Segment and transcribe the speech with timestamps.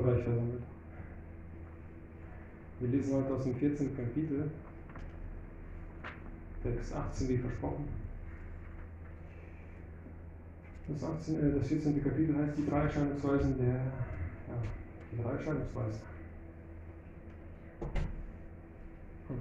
[0.00, 0.62] Doch so reich versammelt.
[2.78, 3.94] Wir lesen heute aus dem 14.
[3.94, 4.50] Kapitel,
[6.62, 7.86] Text 18 wie versprochen.
[10.88, 12.02] Das, 18, äh, das 14.
[12.02, 14.62] Kapitel heißt die drei Erscheinungsweisen der, ja,
[15.12, 16.00] die drei Erscheinungsweisen.
[19.28, 19.36] Hm.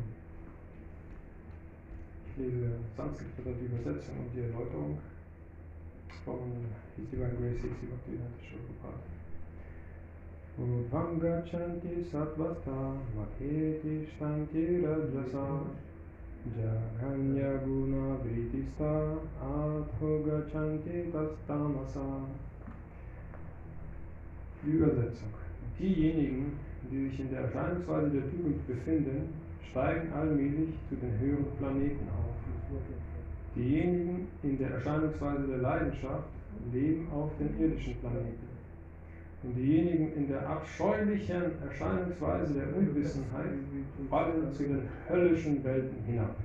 [2.28, 4.98] Ich lese Sanskrit oder die Übersetzung und die Erläuterung
[6.26, 6.40] von
[6.98, 9.00] His Divine Grace Sixty Bhaktivedanta Prabhupada.
[9.00, 9.29] Udvam
[10.60, 15.64] gachanti satvasta makheti shtanti rajasa
[16.58, 22.26] Jaganya guna vritista atho gachanti tastamasa
[24.64, 25.34] Die Übersetzung.
[25.80, 26.60] Diejenigen,
[26.92, 29.34] die sich in der Erscheinungsweise der Tugend befinden,
[29.70, 32.36] steigen allmählich zu den höheren Planeten auf.
[33.56, 36.28] Diejenigen in der Erscheinungsweise der Leidenschaft
[36.74, 38.49] leben auf den irdischen Planeten.
[39.42, 43.52] Und diejenigen in der abscheulichen Erscheinungsweise der Unwissenheit
[44.10, 46.36] fallen zu den höllischen Welten hinab.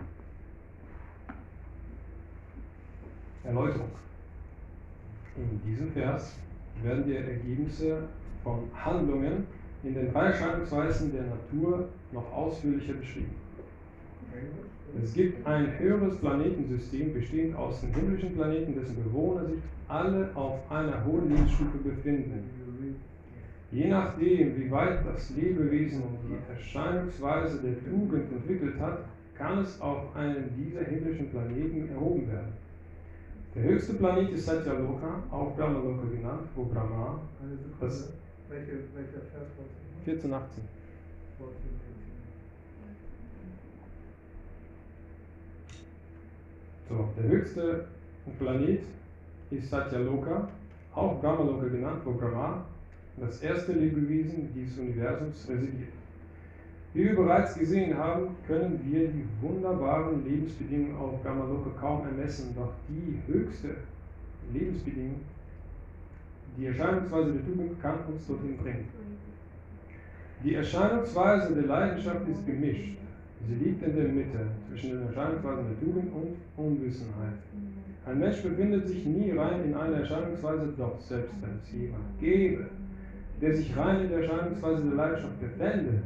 [3.43, 3.91] Erläuterung.
[5.37, 6.37] In diesem Vers
[6.83, 8.05] werden die Ergebnisse
[8.43, 9.47] von Handlungen
[9.83, 13.35] in den drei Erscheinungsweisen der Natur noch ausführlicher beschrieben.
[15.03, 19.59] Es gibt ein höheres Planetensystem, bestehend aus den himmlischen Planeten, dessen Bewohner sich
[19.89, 22.45] alle auf einer hohen Lebensstufe befinden.
[23.73, 29.01] Je nachdem, wie weit das Lebewesen die Erscheinungsweise der Tugend entwickelt hat,
[29.37, 32.53] kann es auf einen dieser himmlischen Planeten erhoben werden.
[33.55, 37.21] Der höchste Planet ist Satyaloka, auch Brahmaloka genannt, wo Brahma
[37.81, 38.13] das
[38.49, 40.05] welche, welcher Vers war es?
[40.05, 40.63] 14, 18.
[46.88, 47.87] So, der höchste
[48.38, 48.83] Planet
[49.50, 50.49] ist Satyaloka,
[50.95, 52.64] auch Brahmaloka genannt, wo Brahma,
[53.17, 55.93] das erste Lebewesen dieses Universums, residiert.
[56.93, 62.73] Wie wir bereits gesehen haben, können wir die wunderbaren Lebensbedingungen auf Brahmaloka kaum ermessen, doch
[62.88, 63.76] die höchste
[64.53, 65.21] Lebensbedingung,
[66.57, 68.88] die Erscheinungsweise der Tugend, kann uns dorthin bringen.
[70.45, 72.99] Die Erscheinungsweise der Leidenschaft ist gemischt.
[73.47, 77.39] Sie liegt in der Mitte zwischen den Erscheinungsweisen der Tugend und Unwissenheit.
[78.07, 82.67] Ein Mensch befindet sich nie rein in einer Erscheinungsweise, doch selbst wenn es jemand gäbe,
[83.41, 86.03] der sich rein in der Erscheinungsweise der Leidenschaft befände,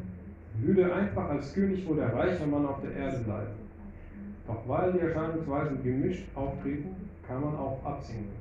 [0.61, 3.53] würde einfach als König oder reicher Mann auf der Erde bleiben.
[4.47, 8.33] Doch weil die Erscheinungsweisen gemischt auftreten, kann man auch absinken.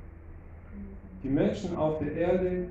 [1.22, 2.68] Die Menschen auf der Erde,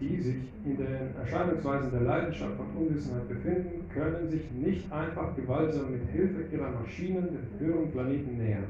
[0.00, 5.92] die sich in den Erscheinungsweisen der Leidenschaft und Unwissenheit befinden, können sich nicht einfach gewaltsam
[5.92, 8.66] mit Hilfe ihrer Maschinen den höheren Planeten nähern.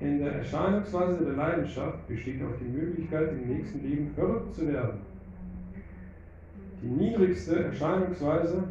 [0.00, 5.00] In der Erscheinungsweise der Leidenschaft besteht auch die Möglichkeit, im nächsten Leben verrückt zu werden.
[6.82, 8.64] Die niedrigste Erscheinungsweise,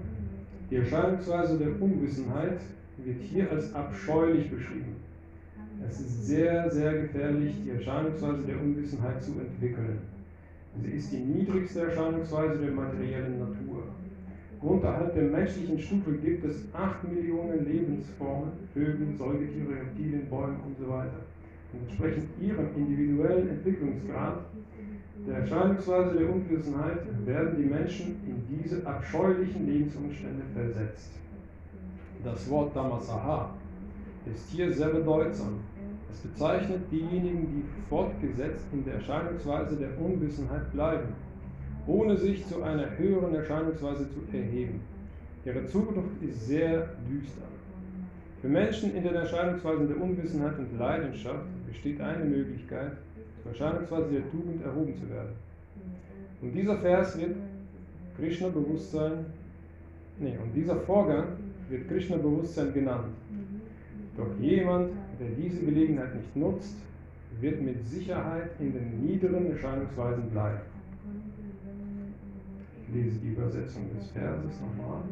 [0.71, 2.59] die Erscheinungsweise der Unwissenheit,
[2.97, 4.95] wird hier als abscheulich beschrieben.
[5.87, 9.99] Es ist sehr, sehr gefährlich, die Erscheinungsweise der Unwissenheit zu entwickeln.
[10.75, 13.83] Sie ist die niedrigste Erscheinungsweise der materiellen Natur.
[14.61, 20.89] Unterhalb der menschlichen Stufe gibt es 8 Millionen Lebensformen, Vögel, Säugetiere, Reptilien, Bäume und so
[20.89, 21.21] weiter.
[21.71, 24.45] Und entsprechend ihrem individuellen Entwicklungsgrad
[25.27, 31.11] der Erscheinungsweise der Unwissenheit werden die Menschen in diese abscheulichen Lebensumstände versetzt.
[32.23, 33.53] Das Wort Damasaha
[34.25, 35.59] ist hier sehr bedeutsam.
[36.11, 41.09] Es bezeichnet diejenigen, die fortgesetzt in der Erscheinungsweise der Unwissenheit bleiben,
[41.87, 44.81] ohne sich zu einer höheren Erscheinungsweise zu erheben.
[45.45, 47.41] Ihre Zukunft ist sehr düster.
[48.41, 52.93] Für Menschen in den Erscheinungsweisen der Unwissenheit und Leidenschaft besteht eine Möglichkeit,
[53.41, 55.33] zur Erscheinungsweise der Tugend erhoben zu werden.
[56.41, 57.35] Und dieser Vers wird
[58.17, 59.25] Krishna-Bewusstsein,
[60.19, 61.27] nee, und dieser Vorgang
[61.69, 63.13] wird Krishna-Bewusstsein genannt.
[64.17, 66.77] Doch jemand, der diese Gelegenheit nicht nutzt,
[67.41, 70.61] wird mit Sicherheit in den niederen Erscheinungsweisen bleiben.
[72.81, 75.03] Ich lese die Übersetzung des Verses nochmal.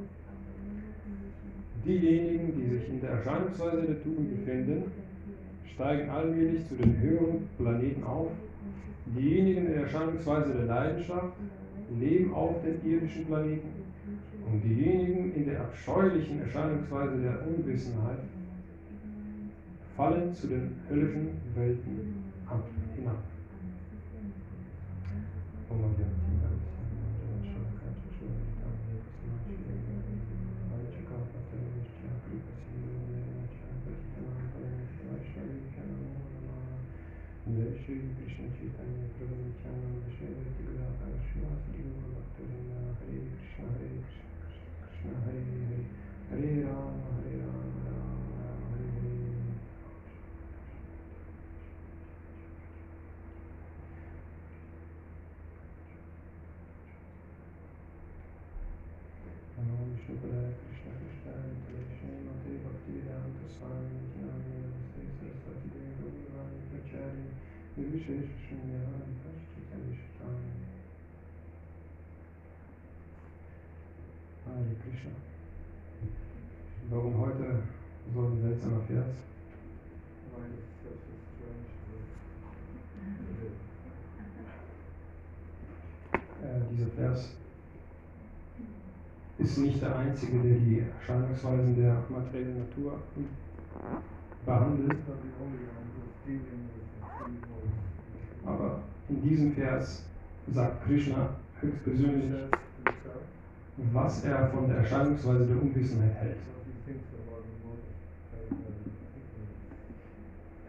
[1.85, 4.91] Diejenigen, die sich in der Erscheinungsweise der Tugend befinden,
[5.73, 8.31] steigen allmählich zu den höheren Planeten auf.
[9.05, 11.33] Diejenigen in der Erscheinungsweise der Leidenschaft
[11.99, 13.69] leben auf den irdischen Planeten.
[14.45, 18.19] Und diejenigen in der abscheulichen Erscheinungsweise der Unwissenheit
[19.97, 22.63] fallen zu den höllischen Welten ab,
[22.95, 23.17] hinab.
[37.87, 44.27] Shri Krishna Chaitanya Prabhu Nityananda Shri Advaita Gadadhara Srivasadi Gaura Bhaktavinda Hare Krishna Hare Krishna
[44.83, 45.87] Krishna Hare Hare
[46.27, 48.06] Hare Rama Hare Rama Rama
[60.21, 63.45] Hare Krishna Krishna Hare Hare Srimati Bhaktivedanta
[89.57, 92.99] ist nicht der einzige, der die Erscheinungsweisen der materiellen Natur
[94.45, 94.97] behandelt,
[98.45, 100.03] aber in diesem Vers
[100.53, 102.31] sagt Krishna höchstpersönlich,
[103.93, 106.37] was er von der Erscheinungsweise der Unwissenheit hält.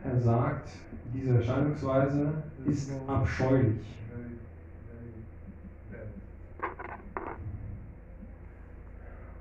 [0.04, 0.70] Er sagt,
[1.12, 3.97] diese Erscheinungsweise ist abscheulich.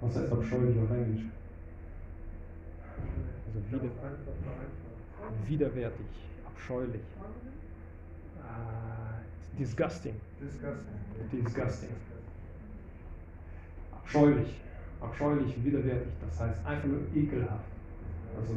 [0.01, 1.25] Was heißt abscheulich auf Englisch?
[3.47, 3.89] Also wider,
[5.47, 6.05] widerwärtig,
[6.45, 7.01] abscheulich.
[8.41, 9.19] Ah,
[9.57, 10.13] disgusting.
[10.39, 10.95] Disgusting.
[11.31, 11.89] Disgusting.
[13.91, 14.61] Abscheulich.
[15.01, 16.13] Abscheulich, widerwärtig.
[16.21, 17.65] Das heißt einfach nur ekelhaft.
[18.39, 18.55] Also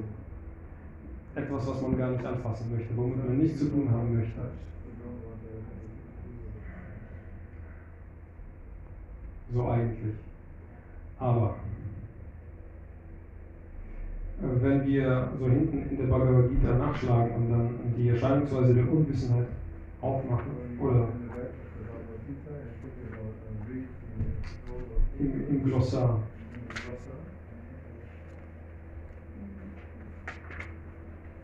[1.35, 4.41] etwas, was man gar nicht anfassen möchte, womit man nichts zu tun haben möchte.
[9.53, 10.15] So eigentlich.
[11.21, 11.57] Aber
[14.41, 18.91] äh, wenn wir so hinten in der Bhagavad Gita nachschlagen und dann die Erscheinungsweise der
[18.91, 19.47] Unwissenheit
[20.01, 21.09] aufmachen oder
[25.19, 26.23] im, im Glossar,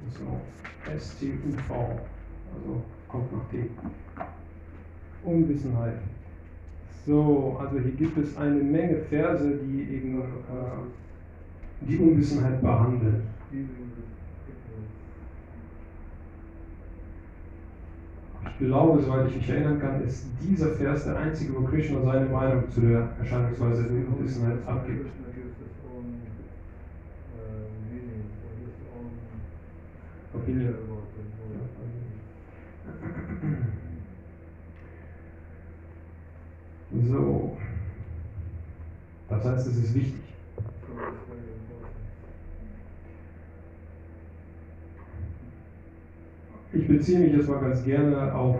[0.08, 0.40] so
[0.98, 3.68] STUV, also kommt nach T.
[5.22, 5.98] Unwissenheit.
[7.06, 10.24] So, also hier gibt es eine Menge Verse, die eben äh,
[11.82, 13.22] die Unwissenheit behandeln.
[18.48, 22.26] Ich glaube, soweit ich mich erinnern kann, ist dieser Vers der einzige, wo Krishna seine
[22.26, 25.02] Meinung zu der Erscheinungsweise der Unwissenheit abgibt.
[25.02, 26.22] Krishna gives his own
[27.36, 29.12] uh, meaning or his own
[30.40, 30.74] Opinion.
[30.74, 31.96] about the mode of
[37.08, 37.56] So,
[39.28, 40.20] das heißt, es ist wichtig.
[46.72, 48.56] Ich beziehe mich jetzt mal ganz gerne auf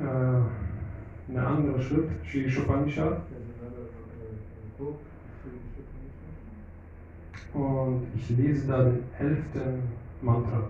[0.00, 3.22] äh, eine andere Schrift, Sri Upanishad.
[7.58, 9.82] und ich lese da den elften
[10.22, 10.68] Mantra.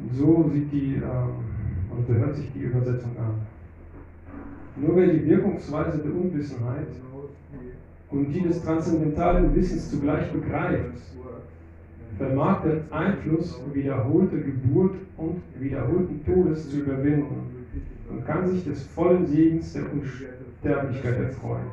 [0.00, 0.44] This is the 11th mantra.
[0.44, 1.44] So sieht die, ähm,
[1.90, 3.57] oder so hört sich die Übersetzung an.
[4.80, 6.86] Nur wer die Wirkungsweise der Unwissenheit
[8.10, 10.98] und die des transzendentalen Wissens zugleich begreift,
[12.16, 17.66] vermag den Einfluss wiederholter Geburt und wiederholten Todes zu überwinden
[18.10, 21.66] und kann sich des vollen Segens der Unsterblichkeit erfreuen.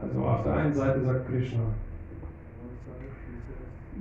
[0.00, 1.60] Also auf der einen Seite sagt Krishna,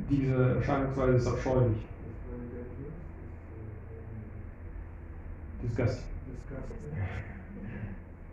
[0.09, 1.88] diese Erscheinungsweise ist abscheulich,
[5.63, 6.05] disgusting.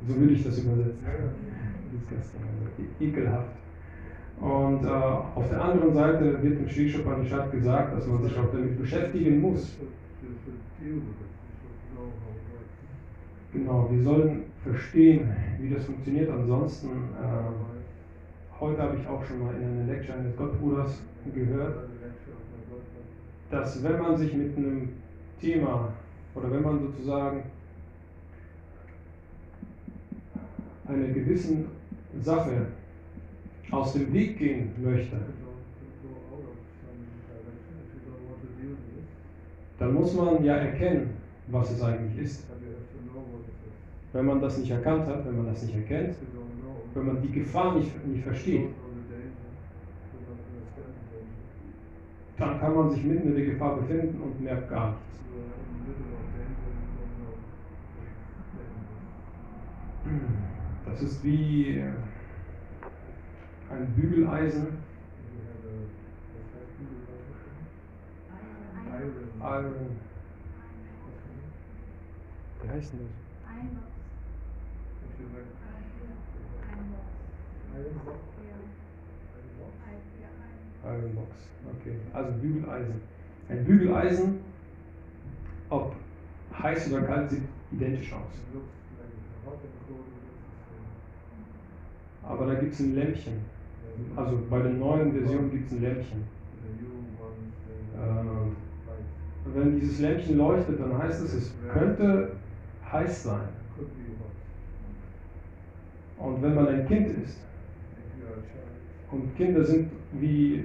[0.06, 0.98] So würde ich das übersetzen.
[1.92, 3.50] Disgusting, also ekelhaft.
[4.40, 8.78] Und äh, auf der anderen Seite wird im Sri gesagt, dass man sich auch damit
[8.78, 9.76] beschäftigen muss.
[13.52, 16.30] Genau, wir sollen verstehen, wie das funktioniert.
[16.30, 21.00] Ansonsten, äh, heute habe ich auch schon mal in einer Lecture eines Gottbruders
[21.34, 21.88] gehört,
[23.50, 24.90] dass wenn man sich mit einem
[25.40, 25.92] Thema
[26.36, 27.42] oder wenn man sozusagen
[30.86, 31.66] einer gewissen
[32.22, 32.66] Sache
[33.70, 35.16] aus dem Weg gehen möchte,
[39.78, 41.10] dann muss man ja erkennen,
[41.48, 42.44] was es eigentlich ist.
[44.12, 46.14] Wenn man das nicht erkannt hat, wenn man das nicht erkennt,
[46.94, 48.68] wenn man die Gefahr nicht, nicht versteht,
[52.38, 55.06] dann kann man sich mitten in der Gefahr befinden und merkt gar nichts.
[60.84, 61.90] Das ist wie äh,
[63.70, 64.78] ein Bügeleisen,
[69.38, 69.72] name?
[72.62, 73.10] wie heißt denn das?
[73.56, 73.86] Ironbox.
[75.02, 75.46] If you like
[76.72, 77.06] Ironbox.
[77.74, 78.56] iron box, Ja.
[79.36, 79.74] iron box.
[80.20, 80.28] Ja,
[80.90, 81.00] Iron.
[81.02, 81.30] Iron Box,
[81.80, 81.96] okay.
[82.12, 83.00] Also Bügeleisen.
[83.48, 84.40] Ein Bügeleisen,
[85.68, 85.94] ob
[86.62, 87.42] heiß oder kalt, sieht
[87.72, 88.32] identisch aus.
[92.22, 93.34] Aber da gibt es ein Lämpchen.
[94.14, 96.24] Also bei der neuen Version gibt es ein Lämpchen.
[96.62, 98.56] They Ähm.
[99.54, 102.32] Wenn dieses Lämpchen leuchtet, dann heißt es, es könnte
[102.92, 103.48] heiß sein.
[106.18, 107.38] Und wenn man ein Kind ist,
[109.10, 110.64] und Kinder sind, wie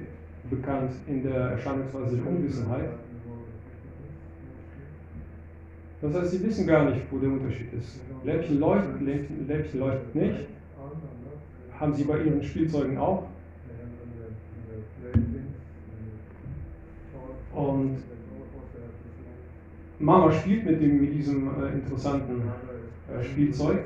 [0.49, 2.89] bekannt, in der Erscheinungsweise der Unwissenheit,
[6.01, 7.99] das heißt, sie wissen gar nicht, wo der Unterschied ist.
[8.23, 10.47] Lämpchen leuchtet, Lämpchen, Lämpchen leuchtet nicht.
[11.79, 13.27] Haben sie bei ihren Spielzeugen auch.
[17.53, 17.97] Und
[19.99, 22.41] Mama spielt mit, dem, mit diesem äh, interessanten
[23.07, 23.81] äh, Spielzeug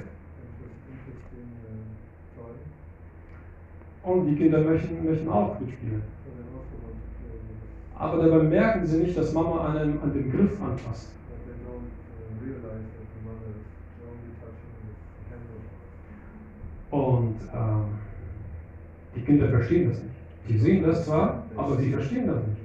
[4.03, 6.01] und die Kinder möchten, möchten auch mitspielen.
[7.97, 11.11] Aber dabei merken sie nicht, dass Mama an, an dem Griff anfasst.
[17.35, 17.85] Und ähm,
[19.15, 20.15] die Kinder verstehen das nicht.
[20.47, 22.61] Sie sehen das zwar, aber sie verstehen das nicht.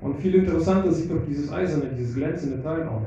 [0.00, 3.02] Und viel interessanter sieht doch dieses eiserne, dieses glänzende Teil aus.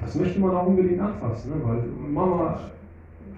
[0.00, 1.56] Das möchte man auch unbedingt anfassen, ne?
[1.62, 2.58] weil Mama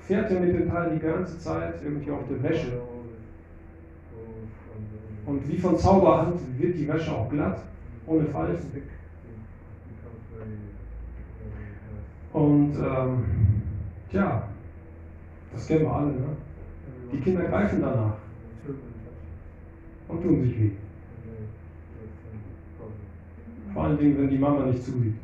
[0.06, 2.80] fährt ja mit dem Teil die ganze Zeit irgendwie auf der Wäsche.
[5.26, 7.60] Und wie von Zauberhand wird die Wäsche auch glatt,
[8.06, 8.82] ohne Falten.
[12.33, 13.25] Und ähm,
[14.11, 14.49] tja,
[15.53, 16.37] das kennen wir alle, ne?
[17.12, 18.14] Die Kinder greifen danach
[20.09, 20.71] und tun sich weh.
[23.75, 25.14] Vor allen Dingen, wenn die Mama nicht zusieht.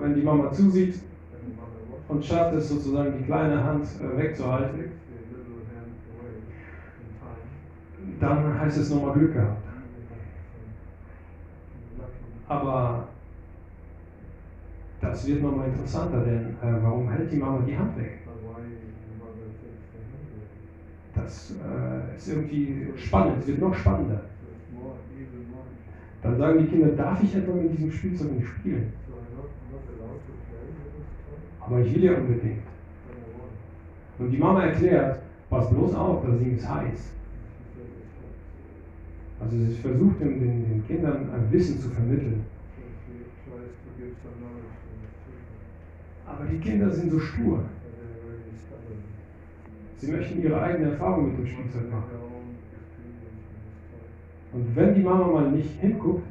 [0.00, 1.00] Wenn die Mama zusieht
[2.08, 4.92] und schafft es sozusagen, die kleine Hand äh, wegzuhalten,
[8.18, 9.62] dann heißt es nochmal Glück gehabt.
[12.48, 13.08] Aber
[15.02, 18.20] das wird nochmal interessanter, denn äh, warum hält die Mama die Hand weg?
[21.14, 24.22] Das äh, ist irgendwie spannend, es wird noch spannender.
[26.22, 28.92] Dann sagen die Kinder, darf ich etwa mit diesem Spielzeug nicht spielen?
[31.60, 32.62] Aber ich will ja unbedingt.
[34.18, 37.12] Und die Mama erklärt, pass bloß auf, das Ding ist heiß.
[39.40, 42.44] Also sie versucht den, den, den Kindern ein Wissen zu vermitteln.
[46.32, 47.64] Aber die Kinder sind so stur.
[49.98, 52.10] Sie möchten ihre eigene Erfahrung mit dem Spielzeug machen.
[54.52, 56.26] Und wenn die Mama mal nicht hinguckt,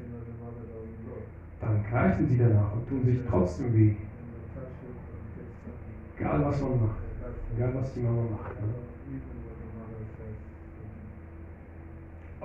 [1.59, 3.95] dann greifen sie danach und tun sich trotzdem weh.
[6.17, 6.99] Egal was man macht.
[7.55, 8.55] Egal was die Mama macht.
[8.61, 8.67] Ne?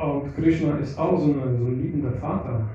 [0.03, 2.69] Und Krishna ist auch so, eine, so ein liebender Vater.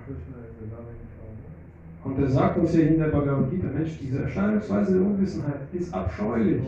[2.03, 5.93] Und er sagt uns hier in der Bhagavad Gita, Mensch, diese Erscheinungsweise der Unwissenheit ist
[5.93, 6.63] abscheulich.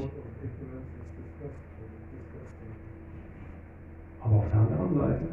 [4.22, 5.26] Aber auf der anderen Seite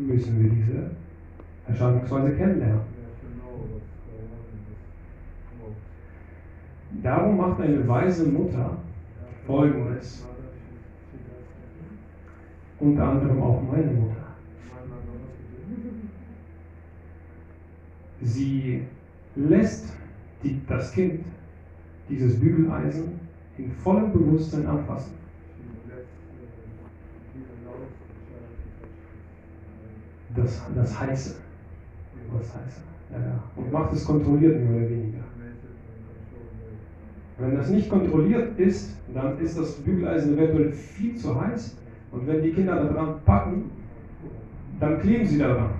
[0.00, 0.90] müssen wir diese
[1.66, 2.98] Erscheinungsweise kennenlernen.
[7.02, 8.78] Darum macht eine weise Mutter
[9.46, 10.26] Folgendes.
[12.80, 14.27] Unter anderem auch meine Mutter.
[18.22, 18.82] Sie
[19.36, 19.92] lässt
[20.42, 21.24] die, das Kind
[22.08, 23.20] dieses Bügeleisen
[23.56, 25.12] in vollem Bewusstsein anfassen.
[30.34, 31.36] Das, das Heiße.
[32.32, 32.80] Das Heiße.
[33.10, 33.42] Ja.
[33.56, 35.18] Und macht es kontrolliert, mehr oder weniger.
[37.38, 41.76] Wenn das nicht kontrolliert ist, dann ist das Bügeleisen eventuell viel zu heiß.
[42.10, 43.70] Und wenn die Kinder daran packen,
[44.80, 45.70] dann kleben sie daran.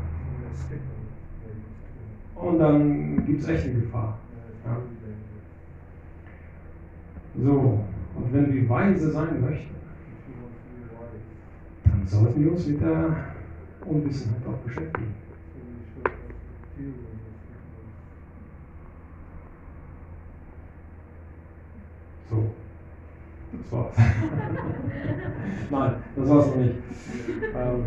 [2.40, 4.18] Und dann gibt es echt eine Gefahr.
[4.64, 4.76] Ja.
[7.40, 7.84] So,
[8.16, 9.74] und wenn wir weise sein möchten,
[11.84, 13.16] dann sollten wir uns mit der
[13.84, 15.14] Unwissenheit auch beschäftigen.
[22.30, 22.50] So,
[23.52, 23.96] Das war's.
[25.70, 26.74] Nein, das war's noch nicht.
[27.54, 27.84] Ähm,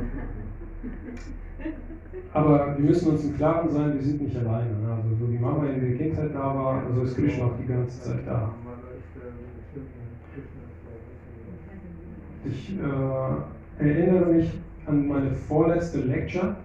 [2.33, 4.71] aber wir müssen uns im Klaren sein, wir sind nicht alleine.
[4.79, 4.93] Ne?
[4.93, 8.01] Also so wie Mama in der Kindheit da war, so ist Krishna auch die ganze
[8.01, 8.53] Zeit da.
[12.43, 14.51] Ich äh, erinnere mich
[14.87, 16.55] an meine vorletzte lecture.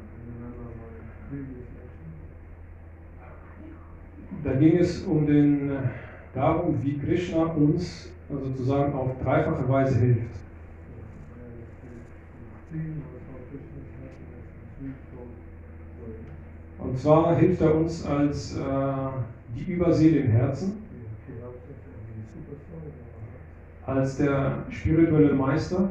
[4.42, 5.74] Da ging es um den, äh,
[6.32, 10.36] darum, wie Krishna uns äh, sozusagen auf dreifache Weise hilft.
[16.86, 18.62] Und zwar hilft er uns als äh,
[19.56, 20.84] die Überseele im Herzen,
[23.84, 25.90] als der spirituelle Meister,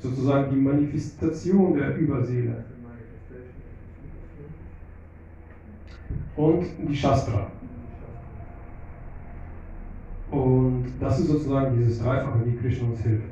[0.00, 2.64] sozusagen die Manifestation der Überseele
[6.34, 7.46] und die Shastra.
[10.32, 13.28] Und das ist sozusagen dieses Dreifache, wie Krishna uns hilft.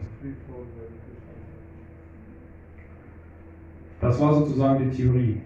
[4.01, 5.41] Das war sozusagen die Theorie.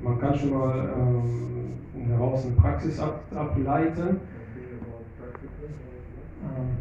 [0.00, 4.20] Man kann schon mal ähm, daraus eine Praxis ab, ableiten.
[6.42, 6.76] Ähm,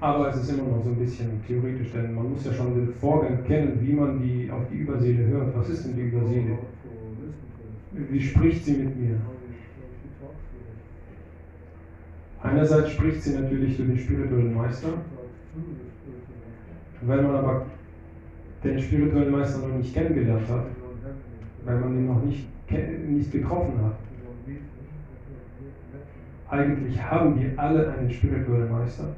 [0.00, 2.92] aber es ist immer noch so ein bisschen theoretisch, denn man muss ja schon den
[2.94, 5.56] Vorgang kennen, wie man die auf die Überseele hört.
[5.56, 6.58] Was ist denn die Überseele?
[7.92, 9.16] Wie spricht sie mit mir?
[12.42, 14.88] Einerseits spricht sie natürlich durch den spirituellen Meister.
[17.00, 17.66] Wenn man aber
[18.66, 20.66] den spirituellen Meister noch nicht kennengelernt hat,
[21.64, 22.46] weil man ihn noch nicht,
[23.08, 23.96] nicht getroffen hat,
[26.48, 29.14] eigentlich haben wir alle einen spirituellen Meister.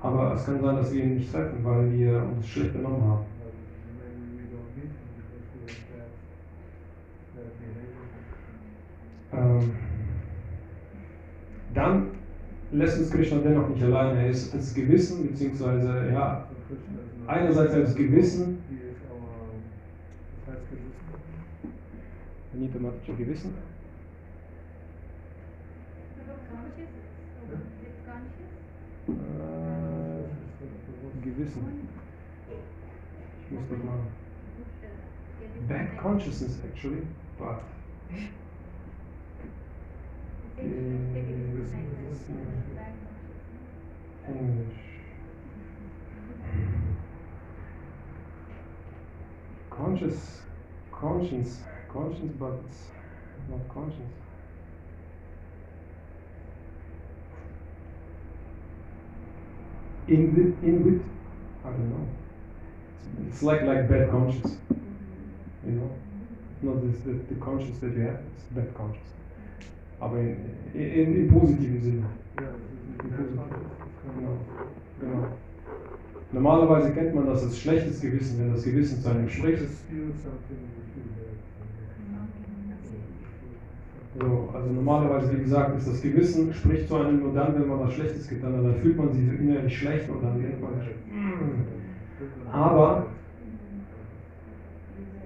[0.00, 3.24] Aber es kann sein, dass wir ihn nicht treffen, weil wir uns schlecht benommen haben.
[9.32, 9.70] Ähm,
[11.74, 12.19] dann
[12.72, 14.20] lässt uns Krishna dennoch nicht alleine.
[14.20, 16.48] Er ist das Gewissen, beziehungsweise, ja,
[17.26, 19.50] einerseits als Gewissen, He is our,
[20.46, 20.66] das heißt
[23.18, 23.54] Gewissen.
[29.08, 29.50] Äh.
[31.22, 31.88] Gewissen.
[33.44, 33.94] Ich muss das mal.
[33.94, 34.02] Uh,
[35.68, 37.02] Bad consciousness, actually,
[37.38, 37.62] but
[44.28, 44.76] English.
[49.70, 50.40] Conscious,
[50.92, 54.14] conscience, conscience, but it's not conscience.
[60.08, 61.02] In in with,
[61.64, 62.06] I don't know.
[62.96, 64.58] It's, it's like like bad conscience,
[65.64, 65.90] you know.
[66.62, 69.06] Not this, the, the conscience that you have, it's bad conscience.
[70.00, 70.36] Aber in,
[70.74, 72.02] in, in positiven Sinne.
[72.40, 72.48] Ja,
[74.16, 74.38] Genau.
[75.00, 75.26] Genau.
[76.32, 79.62] Normalerweise kennt man das als schlechtes Gewissen, wenn das Gewissen zu einem spricht.
[79.62, 79.70] Bad.
[84.18, 87.80] So, also normalerweise, wie gesagt, ist das Gewissen spricht zu einem nur dann, wenn man
[87.80, 88.64] was Schlechtes getan hat.
[88.64, 90.72] Dann fühlt man sich innerlich schlecht und dann denkt man.
[92.52, 93.06] Aber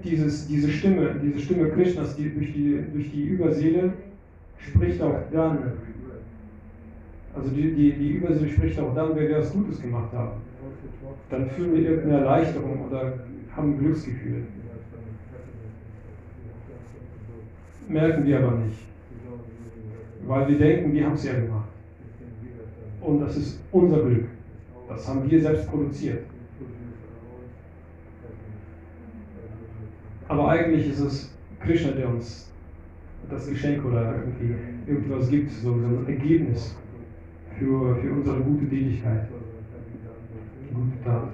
[0.05, 3.95] dieses, diese Stimme, diese Stimme Krishnas, die durch die, durch die Überseele
[4.59, 5.73] spricht auch dann,
[7.35, 10.41] also die, die, die Überseele spricht auch dann, wenn wir was Gutes gemacht haben.
[11.31, 13.15] Dann fühlen wir irgendeine Erleichterung oder
[13.55, 14.45] haben ein Glücksgefühl.
[17.89, 18.79] Merken wir aber nicht,
[20.27, 21.69] weil wir denken, wir haben es ja gemacht.
[23.01, 24.27] Und das ist unser Glück.
[24.89, 26.25] Das haben wir selbst produziert.
[30.29, 32.51] Aber eigentlich ist es Krishna, der uns
[33.31, 34.55] das Geschenk oder irgendwie
[34.87, 36.77] irgendwas gibt, so, ein Ergebnis
[37.59, 39.29] für, für unsere gute Tätigkeit.
[40.73, 41.29] Gute Tat.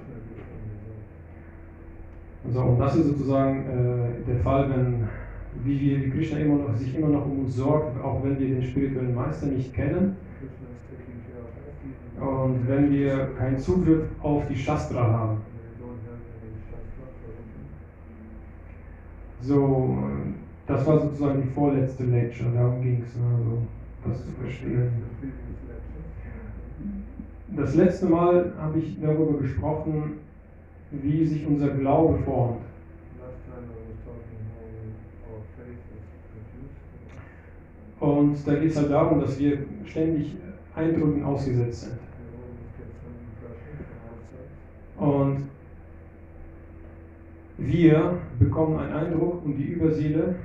[2.49, 5.07] So, und das ist sozusagen äh, der Fall, wenn
[5.63, 8.47] wie, wir, wie Krishna immer noch, sich immer noch um uns sorgt, auch wenn wir
[8.47, 10.15] den spirituellen Meister nicht kennen
[12.19, 15.37] und wenn wir keinen Zugriff auf die Shastra haben.
[19.41, 19.97] So,
[20.67, 23.61] das war sozusagen die vorletzte Lecture, darum ging es, also
[24.05, 24.91] das zu verstehen.
[27.55, 30.19] Das letzte Mal habe ich darüber gesprochen,
[30.91, 32.61] wie sich unser Glaube formt.
[37.99, 40.35] Und da geht es halt darum, dass wir ständig
[40.75, 41.99] Eindrücken ausgesetzt sind.
[44.97, 45.43] Und
[47.57, 50.35] wir bekommen einen Eindruck und die Überseele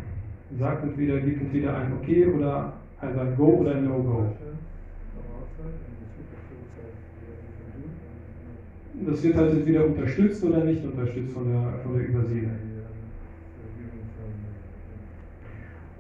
[0.59, 4.27] sagt entweder, gibt entweder ein Okay oder Also ein Go oder ein No-Go.
[9.07, 12.51] Das wird halt entweder unterstützt oder nicht unterstützt von der, von der Überseele.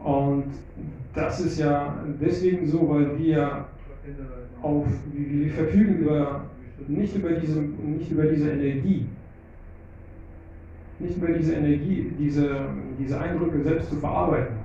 [0.02, 0.46] Und
[1.14, 3.66] das ist ja deswegen so, weil wir
[4.62, 6.46] auf, wir verfügen über,
[6.88, 9.06] nicht über diese, nicht über diese Energie,
[10.98, 12.66] nicht über diese Energie, diese,
[12.98, 14.56] diese Eindrücke selbst zu verarbeiten.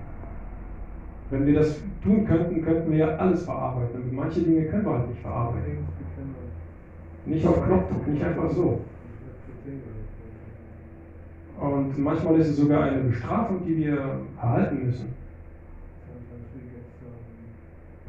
[1.29, 4.01] Wenn wir das tun könnten, könnten wir ja alles verarbeiten.
[4.01, 5.85] Und manche Dinge können wir halt nicht verarbeiten.
[7.25, 8.81] Nicht auf Knopfdruck, nicht einfach so.
[11.59, 15.13] Und manchmal ist es sogar eine Bestrafung, die wir erhalten müssen.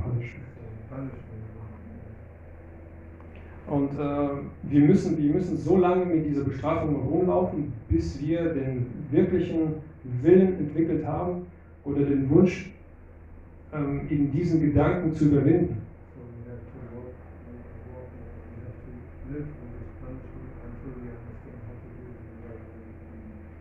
[0.03, 1.32] Punishment.
[3.73, 4.29] Und äh,
[4.65, 9.77] wir, müssen, wir müssen so lange mit dieser Bestrafung rumlaufen, bis wir den wirklichen
[10.21, 11.47] Willen entwickelt haben
[11.83, 12.71] oder den Wunsch,
[13.73, 15.79] ähm, in diesen Gedanken zu überwinden.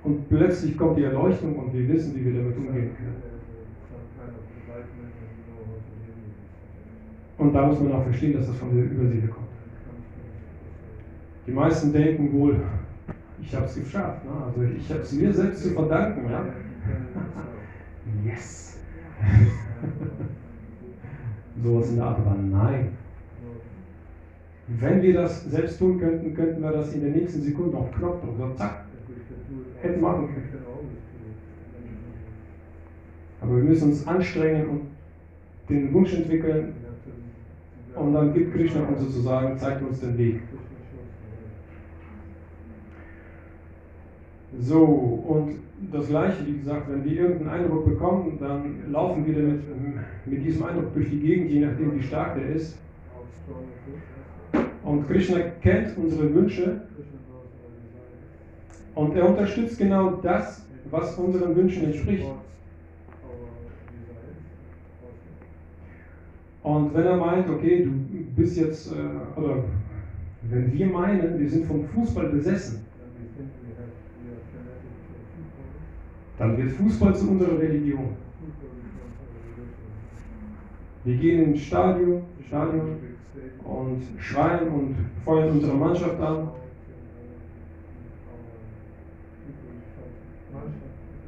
[0.03, 3.15] Und plötzlich kommt die Erleuchtung und wir wissen, wie wir damit umgehen können.
[7.37, 9.50] Und da muss man auch verstehen, dass das von der Überseele kommt.
[11.47, 12.61] Die meisten denken wohl,
[13.41, 14.23] ich habe es geschafft.
[14.25, 14.31] Ne?
[14.45, 16.29] Also ich habe es mir selbst zu verdanken.
[16.29, 16.45] Ja?
[18.25, 18.79] Yes.
[21.63, 22.97] Sowas in der Art, aber nein.
[24.67, 28.37] Wenn wir das selbst tun könnten, könnten wir das in der nächsten Sekunde auf Knopfdruck,
[28.37, 28.85] so zack,
[29.81, 30.65] hätten machen können.
[33.41, 34.81] Aber wir müssen uns anstrengen und
[35.69, 36.73] den Wunsch entwickeln
[37.95, 40.41] und dann gibt Krishna uns sozusagen, zeigt uns den Weg.
[44.59, 45.59] So, und
[45.91, 49.61] das Gleiche, wie gesagt, wenn wir irgendeinen Eindruck bekommen, dann laufen wir damit,
[50.25, 52.77] mit diesem Eindruck durch die Gegend, je nachdem wie stark der ist.
[54.83, 56.81] Und Krishna kennt unsere Wünsche
[58.95, 62.25] und er unterstützt genau das, was unseren Wünschen entspricht.
[66.63, 67.91] Und wenn er meint, okay, du
[68.35, 69.63] bist jetzt, äh, oder
[70.43, 72.85] wenn wir meinen, wir sind vom Fußball besessen,
[76.41, 78.15] dann wird Fußball zu unserer Religion.
[81.03, 82.97] Wir gehen ins Stadion, Stadion
[83.63, 86.49] und schreien und feuern unsere Mannschaft an.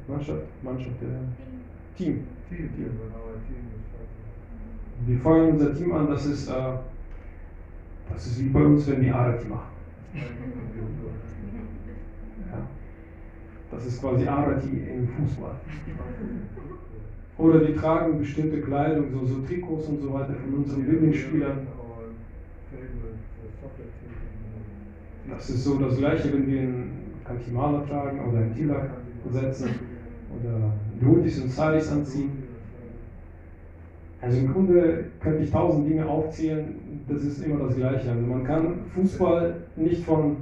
[0.08, 2.26] Mannschaft, Mannschaft, äh, Team.
[5.06, 6.52] Wir feuern unser Team an, das ist, äh,
[8.12, 9.70] das ist wie bei uns, wenn wir Arati machen.
[13.70, 15.54] Das ist quasi Arati im Fußball.
[17.36, 21.66] Oder wir tragen bestimmte Kleidung, so, so Trikots und so weiter von unseren Lieblingsspielern.
[25.28, 28.90] Das ist so das Gleiche, wenn wir einen Kantimala tragen oder einen Tilak
[29.30, 29.70] setzen
[30.38, 32.44] oder Dhotis und Saris anziehen.
[34.20, 36.76] Also im Grunde könnte ich tausend Dinge aufzählen,
[37.08, 38.10] das ist immer das Gleiche.
[38.10, 40.36] Also man kann Fußball nicht von,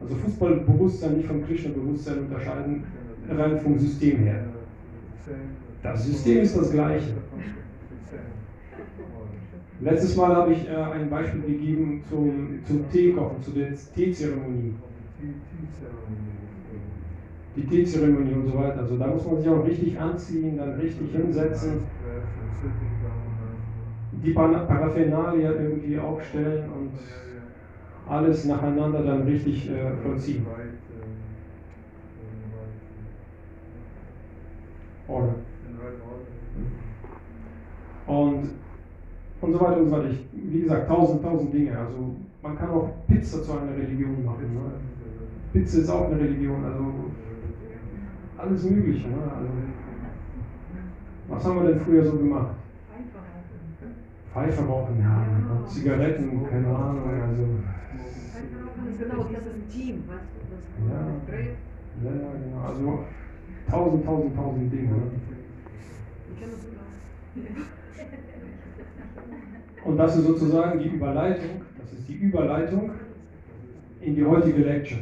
[0.00, 2.84] also Fußballbewusstsein nicht vom Krishna-Bewusstsein unterscheiden,
[3.28, 4.44] rein vom System her.
[5.82, 7.14] Das System ist das Gleiche.
[9.80, 14.74] Letztes Mal habe ich äh, ein Beispiel gegeben zum, zum Teekochen, zu der Teezeremonie.
[17.56, 18.80] Die Teezeremonie und so weiter.
[18.80, 21.80] Also da muss man sich auch richtig anziehen, dann richtig hinsetzen,
[24.24, 26.92] die Paraphernalia irgendwie aufstellen und
[28.08, 30.46] alles nacheinander dann richtig äh, vollziehen.
[35.08, 35.34] Order.
[38.06, 38.50] Und,
[39.40, 40.10] und so weiter und so weiter.
[40.10, 41.76] Ich, wie gesagt, tausend, tausend Dinge.
[41.78, 44.54] Also man kann auch Pizza zu einer Religion machen.
[44.54, 44.60] Ne?
[45.52, 46.64] Pizza ist auch eine Religion.
[46.64, 46.84] Also
[48.38, 49.08] alles Mögliche.
[49.08, 49.16] Ne?
[49.16, 49.48] Also,
[51.28, 52.54] was haben wir denn früher so gemacht?
[54.32, 55.66] Pfeife rauchen, ja.
[55.66, 57.02] Zigaretten, keine Ahnung.
[57.26, 57.42] Also,
[58.98, 61.20] Genau, das ist ein Team, weißt du, das Ja.
[61.26, 61.56] dreht.
[62.04, 62.60] ja, ja, genau.
[62.66, 63.04] Also
[63.68, 64.90] tausend, tausend, tausend Dinge.
[64.90, 65.10] Ne?
[69.84, 72.90] Und das ist sozusagen die Überleitung, das ist die Überleitung
[74.00, 75.00] in die heutige Lecture.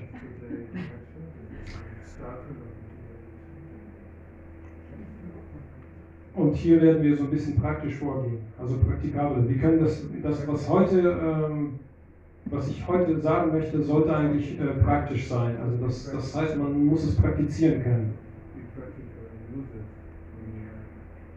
[6.35, 9.49] Und hier werden wir so ein bisschen praktisch vorgehen, also praktikabel.
[9.49, 11.78] Wir können das, das was heute, ähm,
[12.47, 15.57] was ich heute sagen möchte, sollte eigentlich äh, praktisch sein.
[15.62, 18.14] Also das, das heißt, man muss es praktizieren können.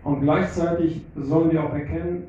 [0.04, 2.28] Und gleichzeitig sollen wir auch erkennen,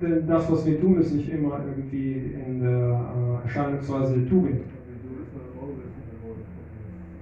[0.00, 4.62] denn das, was wir tun, ist nicht immer irgendwie in der äh, Erscheinungsweise der Tugend.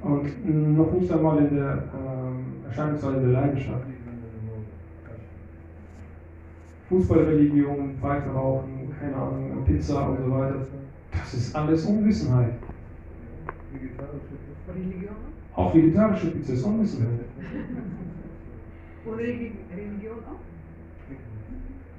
[0.03, 3.87] Und noch nicht einmal in der ähm, Erscheinungsweise der Leidenschaft.
[6.89, 10.67] Fußballreligion, Pfeife rauchen, keine Ahnung, Pizza und so weiter.
[11.13, 12.55] Das ist alles Unwissenheit.
[14.69, 15.15] Religion?
[15.55, 17.21] Auch vegetarische Pizza ist Unwissenheit.
[19.05, 20.41] Und Religi Religion auch?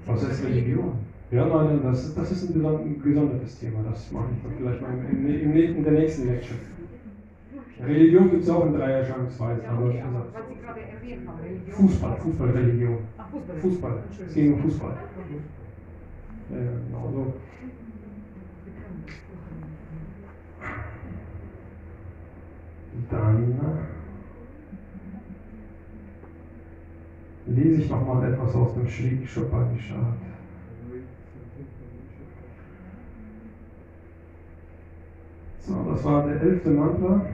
[0.08, 0.94] Was ist Religion?
[1.32, 3.80] Ja, nein, das, das ist ein gesondertes Thema.
[3.90, 6.60] Das mache ich vielleicht mal im, im, im, in der nächsten Lecture.
[7.84, 11.40] Religion gibt es auch in drei Erscheinungsweisen, Ja, aber okay, was Sie gerade erwähnt haben,
[11.40, 11.76] Religion.
[11.76, 12.98] Fußball, Fußballreligion.
[13.18, 13.58] Ach, Fußball.
[13.58, 14.04] Fußball.
[14.28, 14.98] Es ging um Fußball.
[16.50, 17.34] Ja, genau so.
[23.10, 23.60] Dann
[27.48, 30.18] äh, lese ich noch mal etwas aus dem Shri Upanishad.
[35.60, 37.26] So, das war der elfte Mantra.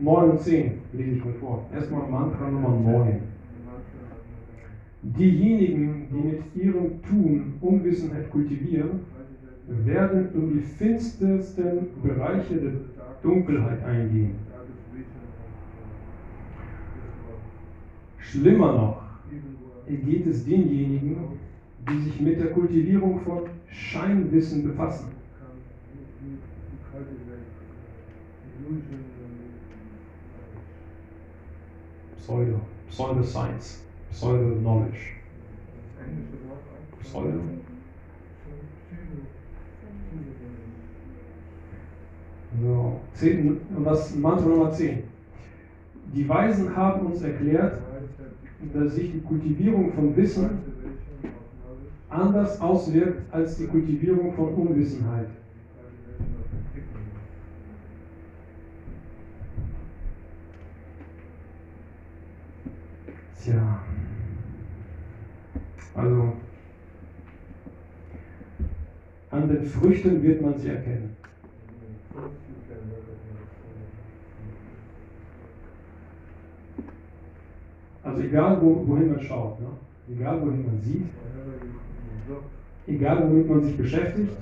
[0.00, 1.70] 9 und 10 lese ich mal vor.
[1.72, 3.37] Erstmal Mantra Nummer 9.
[5.02, 9.00] Diejenigen, die mit ihrem Tun Unwissenheit kultivieren,
[9.68, 12.72] werden in die finstersten Bereiche der
[13.22, 14.36] Dunkelheit eingehen.
[18.18, 19.02] Schlimmer noch
[19.86, 21.16] geht es denjenigen,
[21.88, 25.06] die sich mit der Kultivierung von Scheinwissen befassen.
[32.90, 34.98] Pseudoscience, Pseudo-Knowledge.
[37.02, 37.40] Pseudo.
[42.60, 45.04] So, zehn, und das Mantra Nummer 10.
[46.14, 47.80] Die Weisen haben uns erklärt,
[48.74, 50.58] dass sich die Kultivierung von Wissen
[52.08, 55.28] anders auswirkt als die Kultivierung von Unwissenheit.
[63.42, 63.87] Tja.
[65.98, 66.32] Also,
[69.30, 71.16] an den Früchten wird man sie erkennen.
[78.04, 79.66] Also egal, wo, wohin man schaut, ne?
[80.08, 81.08] egal wohin man sieht,
[82.86, 84.32] egal womit man sich beschäftigt,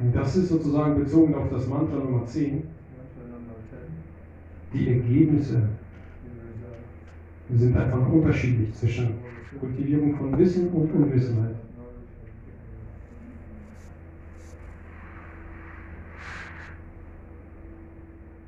[0.00, 2.64] und das ist sozusagen bezogen auf das Mantra Nummer 10, Mantra
[3.30, 3.54] number
[4.72, 5.68] 10, die Ergebnisse
[7.50, 9.23] sind einfach unterschiedlich zwischen
[9.58, 11.56] Kultivierung von Wissen und Unwissenheit.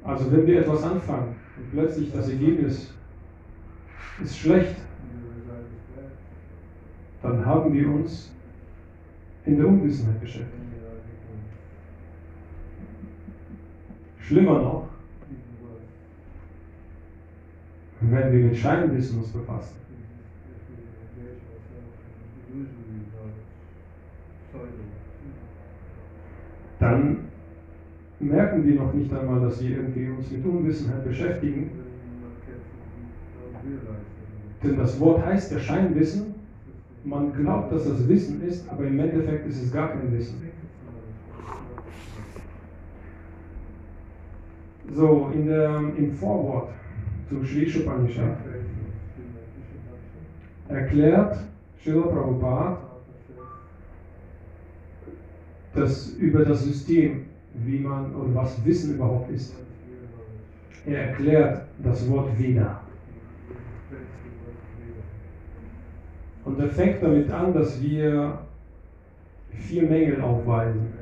[0.05, 2.95] Also wenn wir etwas anfangen und plötzlich das Ergebnis
[4.23, 4.77] ist schlecht,
[7.23, 8.33] dann haben wir uns
[9.45, 10.53] in der Unwissenheit beschäftigt.
[14.21, 14.89] Schlimmer noch,
[18.01, 19.86] wenn wir mit Scheinwissen uns befassen.
[26.79, 27.19] Dann
[28.21, 31.71] merken wir noch nicht einmal, dass wir irgendwie uns mit Unwissenheit beschäftigen.
[34.63, 36.35] Denn das Wort heißt ja Scheinwissen.
[37.05, 40.43] Man glaubt, dass das Wissen ist, aber im Endeffekt ist es gar kein Wissen.
[44.93, 46.71] So, in der, im Vorwort
[47.29, 48.39] zum Sri Upanishad
[50.69, 51.39] erklärt
[51.83, 52.86] Srila Prabhupada
[55.77, 59.55] das über das System, wie man oder was Wissen überhaupt ist.
[60.87, 62.81] Er erklärt das Wort Veda.
[66.45, 68.39] Und er fängt damit an, dass wir
[69.51, 70.93] vier Mängel aufweisen.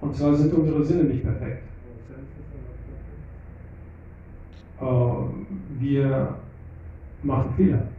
[0.00, 1.62] Und zwar sind unsere Sinne nicht perfekt.
[4.80, 4.84] Äh,
[5.78, 6.36] wir
[7.22, 7.89] machen Fehler.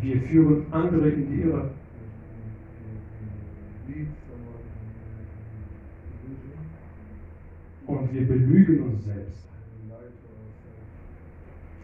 [0.00, 1.70] Wir führen andere in die Irre.
[7.86, 9.48] Und wir belügen uns selbst.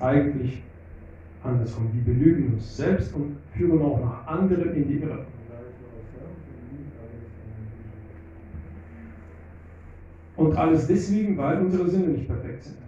[0.00, 0.62] Eigentlich
[1.42, 1.90] andersrum.
[1.92, 5.26] Wir belügen uns selbst und führen auch noch andere in die Irre.
[10.36, 12.78] Und alles deswegen, weil unsere Sinne nicht perfekt sind.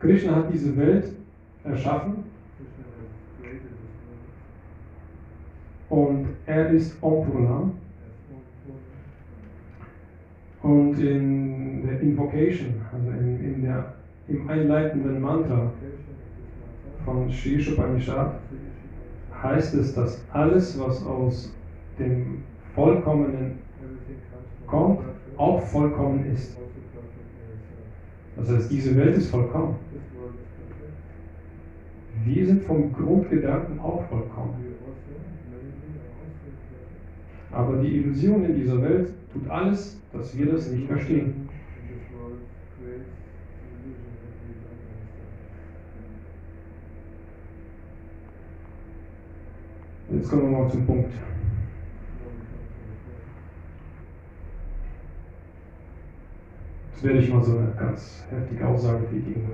[0.00, 1.12] Krishna hat diese Welt
[1.64, 2.24] erschaffen
[5.88, 7.72] und er ist form.
[10.62, 13.94] Und in der Invocation, also in, in der,
[14.26, 15.72] im einleitenden Mantra
[17.04, 18.34] von Sri Upanishad
[19.42, 21.54] heißt es, dass alles, was aus
[21.98, 22.42] dem
[22.74, 23.58] Vollkommenen
[24.66, 25.00] kommt,
[25.36, 26.56] auch vollkommen ist.
[28.38, 29.76] Das heißt, diese Welt ist vollkommen.
[32.24, 34.54] Wir sind vom Grundgedanken auch vollkommen.
[37.50, 41.48] Aber die Illusion in dieser Welt tut alles, dass wir das nicht verstehen.
[50.10, 51.12] Jetzt kommen wir mal zum Punkt.
[56.98, 59.48] Jetzt werde ich mal so eine ganz heftige Aussage tätigen.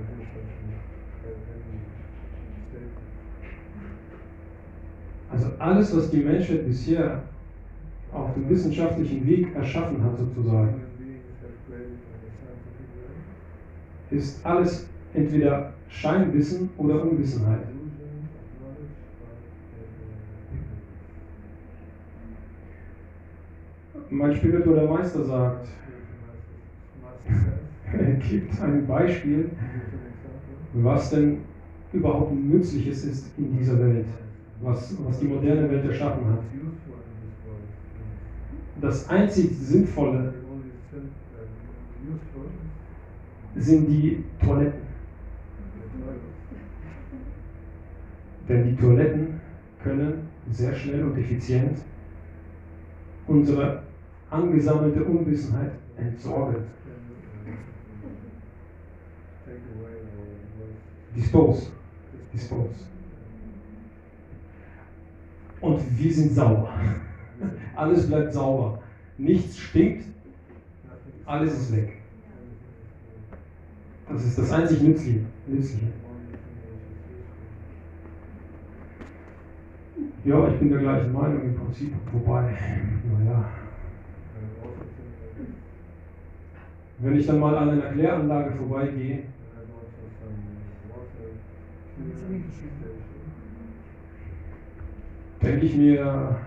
[5.31, 7.21] Also alles, was die Menschheit bisher
[8.11, 10.81] auf dem wissenschaftlichen Weg erschaffen hat, sozusagen,
[14.09, 17.61] ist alles entweder Scheinwissen oder Unwissenheit.
[24.09, 25.67] Mein spiritueller Meister sagt,
[28.29, 29.51] gibt ein Beispiel,
[30.73, 31.39] was denn
[31.93, 34.07] überhaupt Nützliches ist in dieser Welt,
[34.61, 36.39] was, was die moderne Welt erschaffen hat.
[38.81, 40.33] Das einzig Sinnvolle
[43.55, 44.81] sind die Toiletten.
[48.49, 49.39] Denn die Toiletten
[49.81, 51.79] können sehr schnell und effizient
[53.27, 53.83] unsere
[54.29, 56.57] angesammelte Unwissenheit entsorgen.
[61.15, 61.71] Dispose.
[62.33, 62.75] Dispose.
[65.61, 66.73] Und wir sind sauber.
[67.75, 68.79] Alles bleibt sauber.
[69.17, 70.05] Nichts stinkt,
[71.25, 71.93] alles ist weg.
[74.09, 75.21] Das ist das einzig Nützliche.
[75.47, 75.87] Nützliche.
[80.23, 82.57] Ja, ich bin der gleichen Meinung im Prinzip, wobei,
[83.19, 83.45] naja,
[86.99, 89.23] wenn ich dann mal an einer Kläranlage vorbeigehe,
[95.41, 96.37] denke ich mir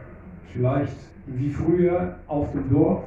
[0.53, 0.97] vielleicht
[1.27, 3.05] wie früher auf dem Dorf,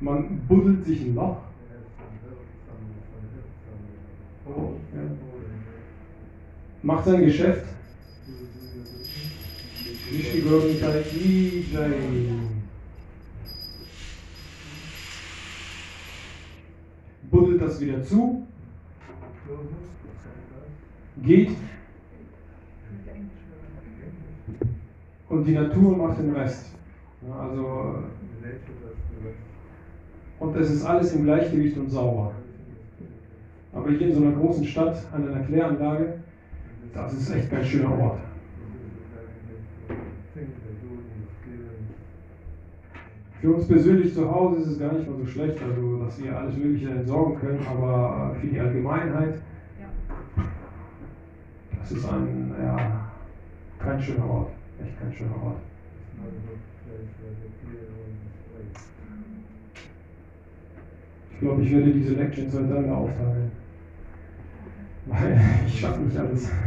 [0.00, 1.38] man buddelt sich ein Loch,
[6.82, 7.66] macht sein Geschäft,
[10.10, 12.55] Vishnu Gauranitai Ki Jai.
[17.36, 18.46] Buddelt das wieder zu,
[21.22, 21.50] geht
[25.28, 26.72] und die Natur macht den Rest.
[27.38, 27.96] Also,
[30.38, 32.32] und es ist alles im Gleichgewicht und sauber.
[33.72, 36.20] Aber hier in so einer großen Stadt, an einer Kläranlage,
[36.94, 38.20] das ist echt kein schöner Ort.
[43.40, 46.36] Für uns persönlich zu Hause ist es gar nicht mal so schlecht, also dass wir
[46.36, 49.34] alles Mögliche entsorgen können, aber für die Allgemeinheit,
[51.78, 53.10] das ist ein, ja,
[53.78, 54.50] kein schöner Ort.
[54.82, 55.58] Echt kein schöner Ort.
[61.32, 63.52] Ich glaube, ich werde diese Lecture in zwei Teile aufteilen.
[65.04, 66.50] Weil ich schaffe nicht alles.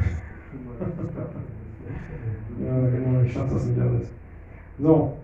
[2.61, 4.09] Ja, genau, ich schaffe das nicht alles.
[4.79, 5.18] So,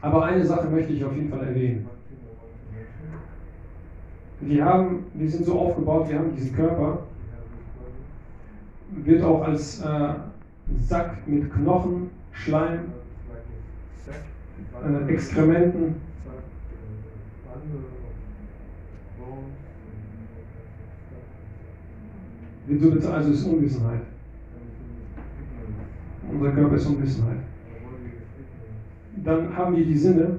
[0.00, 1.88] aber eine Sache möchte ich auf jeden Fall erwähnen.
[4.40, 7.00] Wir, haben, wir sind so aufgebaut, wir haben diesen Körper,
[8.90, 10.14] wird auch als äh,
[10.80, 12.92] Sack mit Knochen, Schleim,
[14.82, 15.96] äh, Exkrementen,
[23.12, 24.02] also ist Unwissenheit.
[26.32, 27.38] Unser Körper ist Unwissenheit.
[29.24, 30.38] Dann haben wir die Sinne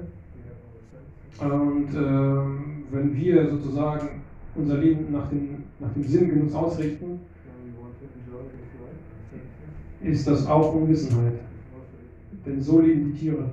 [1.40, 4.22] und ähm, wenn wir sozusagen
[4.56, 7.20] unser Leben nach dem, nach dem Sinngenuss ausrichten,
[10.04, 11.34] ist das auch Unwissenheit.
[12.46, 13.52] Denn so leben die Tiere.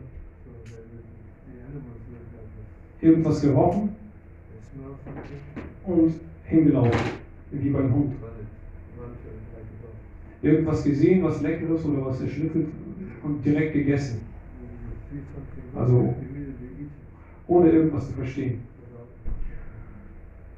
[3.00, 3.90] Irgendwas gerochen
[5.84, 6.14] und
[6.44, 7.00] hingelaufen,
[7.52, 8.12] wie beim Hund.
[10.40, 12.68] Irgendwas gesehen, was Leckeres oder was erschnüffelt
[13.22, 14.20] und direkt gegessen,
[17.46, 18.61] ohne irgendwas zu verstehen.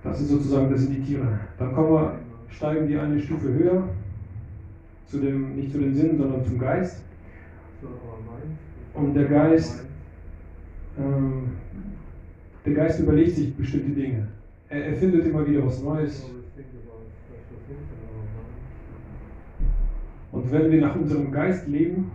[0.03, 1.40] Das ist sozusagen, das sind die Tiere.
[1.59, 3.88] Dann kommen wir, steigen wir eine Stufe höher,
[5.07, 7.05] zu dem, nicht zu den Sinnen, sondern zum Geist.
[8.94, 9.84] Und der Geist,
[10.98, 11.51] ähm,
[12.64, 14.28] der Geist überlegt sich bestimmte Dinge.
[14.68, 16.30] Er erfindet immer wieder was Neues.
[20.32, 22.11] Und wenn wir nach unserem Geist leben,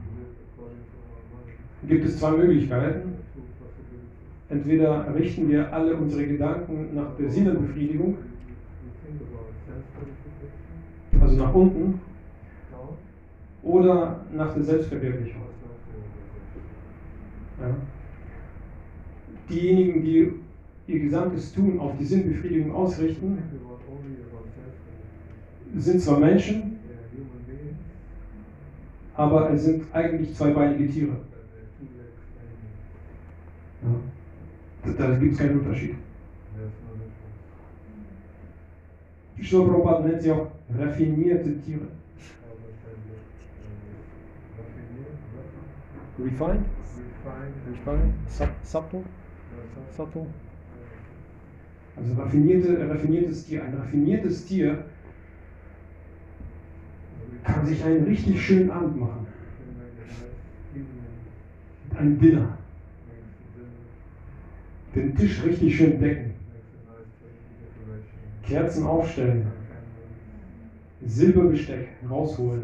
[1.88, 3.16] gibt es zwei Möglichkeiten.
[4.50, 8.18] Entweder richten wir alle unsere Gedanken nach der Sinnenbefriedigung,
[11.20, 12.00] also nach unten,
[13.64, 15.42] oder nach der Selbstverwirklichung.
[17.60, 17.76] Ja.
[19.50, 20.32] Diejenigen, die
[20.88, 23.40] ihr gesamtes Tun auf die Sinnbefriedigung ausrichten,
[25.76, 26.78] sind zwar Menschen,
[29.16, 31.16] aber es sind eigentlich zweibeinige Tiere.
[31.26, 32.74] but they're two-legged animals.
[33.84, 33.90] Ja.
[34.98, 35.96] Da, gibt es keinen Unterschied.
[39.42, 41.88] Srila Prabhupada nennt sie auch raffinierte Tiere.
[46.18, 46.66] Refined?
[47.26, 48.14] refined, Refined?
[48.28, 49.04] Sub subtle?
[49.96, 50.28] Subtle?
[51.98, 53.64] Also raffinierte, raffiniertes Tier.
[53.64, 54.86] Ein raffiniertes Tier
[57.44, 59.28] kann sich einen richtig schönen Abend machen.
[61.98, 62.58] Ein Dinner.
[64.96, 66.34] Den Tisch richtig schön decken.
[68.44, 69.48] Kerzen aufstellen.
[71.06, 72.64] Silberbesteck rausholen.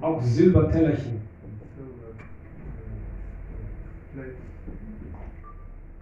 [0.00, 1.20] Auch Silbertellerchen.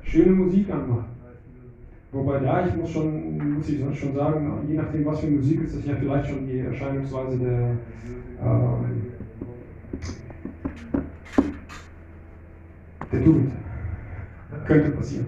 [0.02, 1.16] Schöne Musik anmachen.
[2.12, 5.74] Wobei da, ich muss schon, muss ich schon sagen, je nachdem was für Musik ist,
[5.74, 7.76] ist ja vielleicht schon die Erscheinungsweise der,
[8.42, 9.02] Ähm,
[13.12, 13.52] der Tugend.
[14.66, 15.26] Könnte passieren.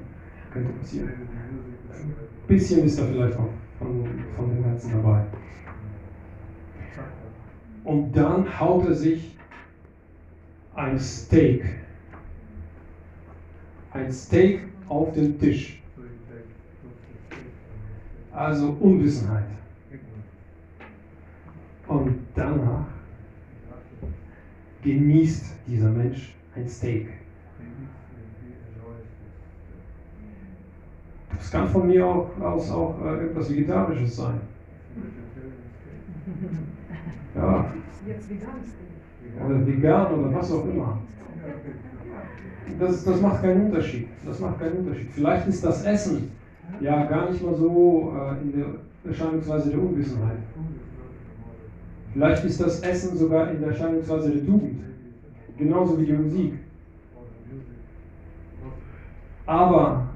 [0.52, 1.08] Könnte passieren.
[1.08, 2.14] Ein
[2.46, 4.04] bisschen ist da vielleicht auch von,
[4.36, 5.24] von dem Ganzen dabei.
[7.84, 9.36] Und dann haut er sich
[10.74, 11.64] ein Steak.
[13.92, 15.82] Ein Steak auf den Tisch.
[18.32, 19.46] Also Unwissenheit.
[21.86, 22.86] Und danach
[24.82, 27.17] genießt dieser Mensch ein Steak.
[31.38, 34.40] Das kann von mir aus auch äh, etwas Vegetarisches sein.
[37.34, 37.72] Ja,
[39.46, 40.98] oder vegan oder was auch immer.
[42.78, 44.08] Das, das macht keinen Unterschied.
[44.26, 45.10] Das macht keinen Unterschied.
[45.10, 46.32] Vielleicht ist das Essen
[46.80, 48.66] ja gar nicht mal so äh, in der
[49.10, 50.38] Erscheinungsweise der Unwissenheit.
[52.12, 54.82] Vielleicht ist das Essen sogar in der Erscheinungsweise der Tugend.
[55.56, 56.54] Genauso wie die Musik.
[59.46, 60.07] Aber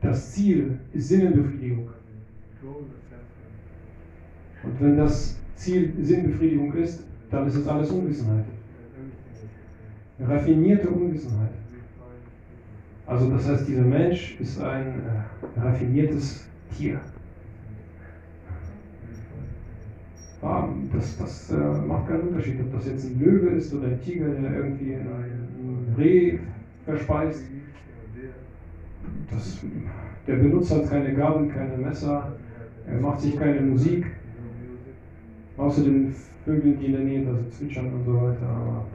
[0.00, 1.88] das Ziel ist Sinnenbefriedigung.
[4.62, 8.44] Und wenn das Ziel Sinnbefriedigung ist, dann ist es alles Unwissenheit.
[10.18, 11.52] Raffinierte Unwissenheit.
[13.06, 16.46] Also das heißt, dieser Mensch ist ein äh, raffiniertes
[16.76, 17.00] Tier.
[20.42, 24.00] Ja, das das äh, macht keinen Unterschied, ob das jetzt ein Löwe ist oder ein
[24.00, 26.38] Tiger, der irgendwie ein Reh
[26.84, 27.44] verspeist.
[29.30, 29.60] Das,
[30.26, 32.32] der benutzt halt keine Gabel, keine Messer,
[32.86, 34.06] er macht sich keine Musik,
[35.56, 36.14] außer den
[36.44, 38.46] Vögeln, die in der Nähe da zwitschern und so weiter.
[38.46, 38.86] Aber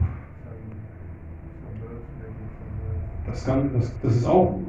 [3.26, 4.60] das, kann, das, das ist auch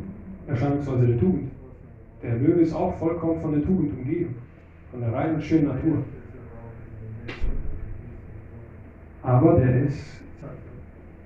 [0.48, 1.52] Erscheinungsweise der Tugend.
[2.24, 4.36] Der Löwe ist auch vollkommen von der Tugend umgeben,
[4.92, 6.04] von der reinen, schönen Natur.
[9.22, 10.22] Aber der ist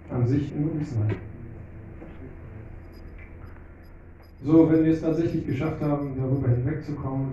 [0.10, 1.16] an sich in Unwissenheit.
[4.44, 7.28] So, wenn wir es tatsächlich geschafft haben, darüber hinwegzukommen,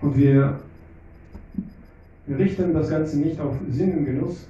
[0.00, 0.60] und wir,
[2.26, 4.46] wir richten das Ganze nicht auf Sinnengenuss,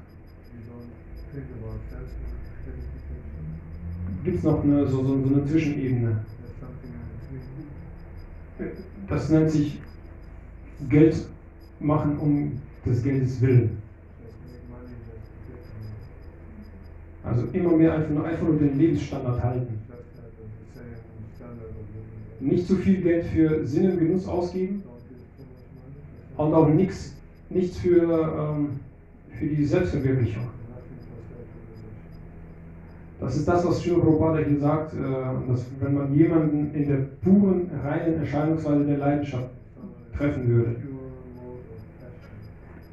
[4.24, 6.24] gibt es noch eine, so, so, so eine Zwischenebene.
[9.08, 9.78] Das nennt sich
[10.88, 11.16] Geld
[11.80, 12.52] machen um
[12.86, 13.82] des Geldes willen.
[17.32, 19.78] Also immer mehr einfach nur, einfach nur den Lebensstandard halten.
[22.40, 24.82] Nicht zu viel Geld für Sinn und Genuss ausgeben
[26.36, 27.14] und auch nichts,
[27.48, 28.68] nichts für, ähm,
[29.38, 30.48] für die Selbstverwirklichung.
[33.18, 34.98] Das ist das, was Srila Prabhupada hier sagt, äh,
[35.48, 39.48] dass wenn man jemanden in der puren, reinen Erscheinungsweise der Leidenschaft
[40.18, 40.76] treffen würde,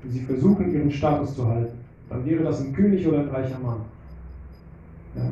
[0.08, 1.78] sie versuchen, ihren Status zu halten,
[2.10, 3.82] dann wäre das ein König oder ein reicher Mann.
[5.16, 5.32] Ja.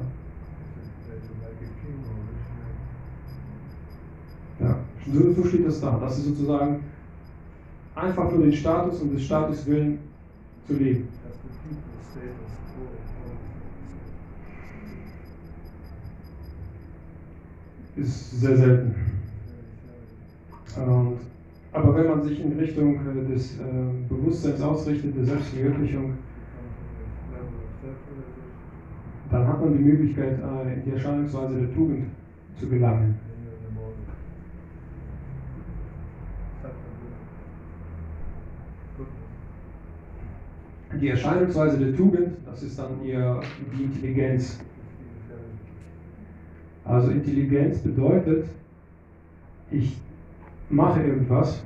[4.60, 4.78] ja.
[5.14, 5.98] So, so steht das da.
[6.00, 6.84] Das ist sozusagen
[7.96, 10.00] einfach nur den Status und des Status willen
[10.66, 11.08] zu leben.
[17.96, 18.96] Ist sehr selten.
[20.76, 21.18] Und,
[21.74, 23.64] aber wenn man sich in Richtung äh, des äh,
[24.08, 26.14] Bewusstseins ausrichtet, der Selbstverwirklichung,
[29.32, 32.08] dann hat man die Möglichkeit, äh, in die Erscheinungsweise der Tugend
[32.60, 33.16] zu gelangen.
[41.02, 43.42] Die Erscheinungsweise der Tugend, das ist dann eher
[43.78, 44.60] die Intelligenz.
[46.86, 48.48] Also Intelligenz bedeutet,
[49.70, 49.98] ich
[50.70, 51.62] mache irgendwas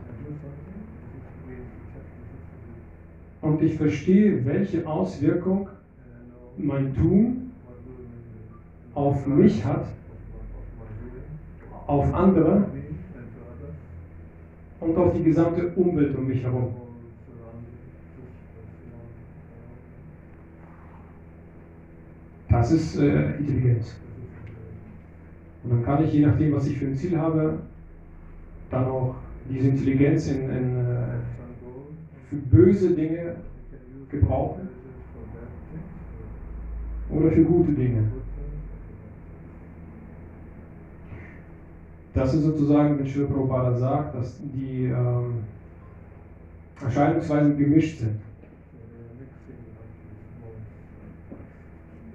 [3.42, 5.70] und ich verstehe, welche Auswirkung
[6.58, 7.51] mein Tun
[8.94, 9.88] auf mich hat,
[11.88, 12.68] auf andere
[14.80, 16.76] und auf die gesamte Umwelt um mich herum.
[22.50, 23.96] Das ist äh, Intelligenz.
[25.64, 27.60] Und dann kann ich, je nachdem, was ich für ein Ziel habe,
[28.70, 29.16] dann auch
[29.50, 31.20] diese Intelligenz in, in, äh,
[32.30, 33.38] für böse Dinge
[34.10, 34.70] gebrauchen
[37.10, 38.21] oder für gute Dinge.
[42.14, 45.44] Das ist sozusagen, wenn Sri Prabhupada sagt, dass die ähm,
[46.82, 48.20] Erscheinungsweisen gemischt sind.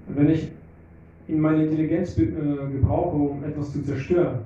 [0.08, 0.52] Wenn ich
[1.28, 4.40] in meine Intelligenz äh, gebrauche, um etwas zu zerstören,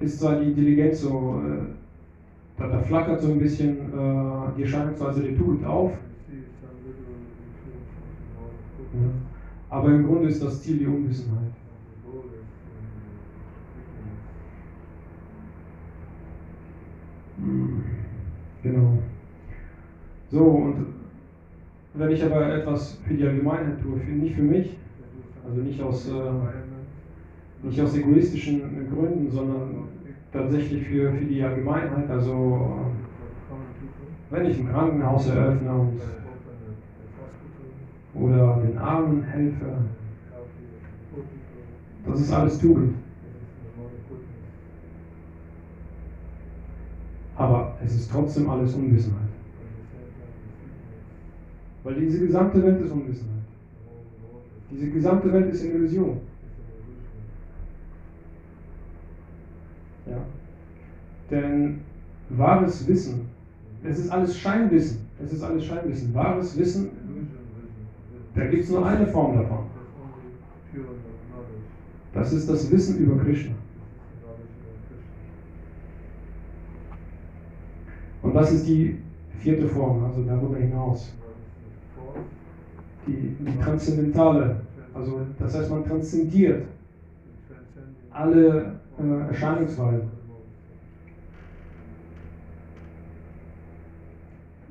[0.00, 5.22] ist zwar die Intelligenz so, äh, da, da flackert so ein bisschen äh, die Erscheinungsweise
[5.22, 5.92] der Tugend auf,
[8.94, 9.10] ja.
[9.70, 11.52] aber im Grunde ist das Ziel die Unwissenheit.
[18.62, 18.98] Genau.
[20.30, 20.86] So, und
[21.94, 24.76] wenn ich aber etwas für die Allgemeinheit tue, für, nicht für mich,
[25.46, 29.88] also nicht aus, äh, nicht aus egoistischen Gründen, sondern
[30.32, 32.86] tatsächlich für, für die Allgemeinheit, also
[34.30, 36.00] wenn ich ein Krankenhaus eröffne und,
[38.14, 39.74] oder den Armen helfe,
[42.06, 42.94] das ist alles Tugend.
[47.36, 49.28] Aber es ist trotzdem alles Unwissenheit.
[51.84, 53.42] Weil diese gesamte Welt ist Unwissenheit.
[54.70, 56.20] Diese gesamte Welt ist Illusion.
[60.06, 60.18] Ja.
[61.30, 61.80] Denn
[62.30, 63.28] wahres Wissen,
[63.84, 65.00] es ist alles Scheinwissen.
[65.24, 66.14] Es ist alles Scheinwissen.
[66.14, 66.90] Wahres Wissen,
[68.34, 69.66] da gibt es nur eine Form davon.
[72.14, 73.54] Das ist das Wissen über Krishna.
[78.32, 78.96] Und das ist die
[79.40, 81.12] vierte Form, also darüber hinaus.
[83.06, 84.56] Die, die transzendentale,
[84.94, 86.64] also das heißt, man transzendiert
[88.10, 90.08] alle äh, Erscheinungsweisen.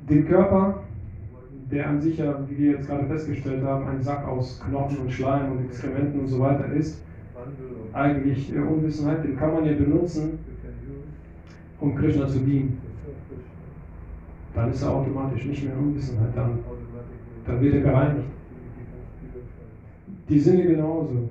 [0.10, 0.80] Den Körper,
[1.72, 5.12] der an sich ja, wie wir jetzt gerade festgestellt haben, ein Sack aus Knochen und
[5.12, 7.04] Schleim und Exkrementen und so weiter ist,
[7.94, 10.40] eigentlich äh, Unwissenheit, den kann man ja benutzen,
[11.80, 12.81] um Krishna zu dienen.
[14.54, 16.60] Dann ist er automatisch nicht mehr in Unwissenheit, dann,
[17.46, 18.28] dann wird er gereinigt.
[20.28, 21.30] Die Sinne genauso.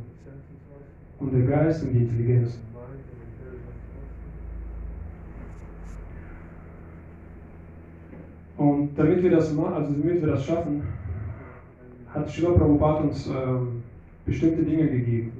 [1.19, 2.59] Und der Geist und die Intelligenz.
[8.57, 10.83] Und damit wir das also damit wir das schaffen,
[12.09, 13.83] hat Srila Prabhupada uns ähm,
[14.27, 15.33] bestimmte Dinge gegeben.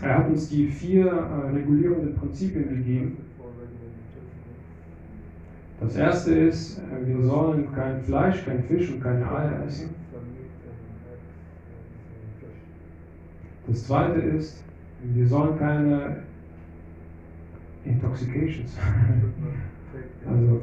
[0.00, 3.18] Er hat uns die vier äh, regulierenden Prinzipien gegeben.
[5.82, 9.90] Das erste ist, äh, wir sollen kein Fleisch, kein Fisch und keine Eier essen.
[13.66, 14.62] Das zweite ist,
[15.02, 16.18] wir sollen keine
[17.84, 18.76] Intoxications,
[20.28, 20.60] also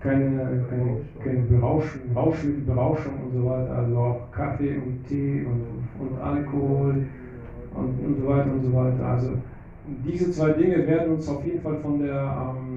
[0.00, 6.20] keine, keine, keine Berauschen, Rauschmittelberauschung und so weiter, also auch Kaffee und Tee und, und
[6.20, 7.06] Alkohol
[7.74, 9.06] und, und so weiter und so weiter.
[9.06, 9.30] Also
[10.04, 12.71] diese zwei Dinge werden uns auf jeden Fall von der ähm,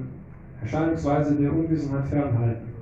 [0.62, 2.76] Erscheinungsweise der Unwissenheit fernhalten.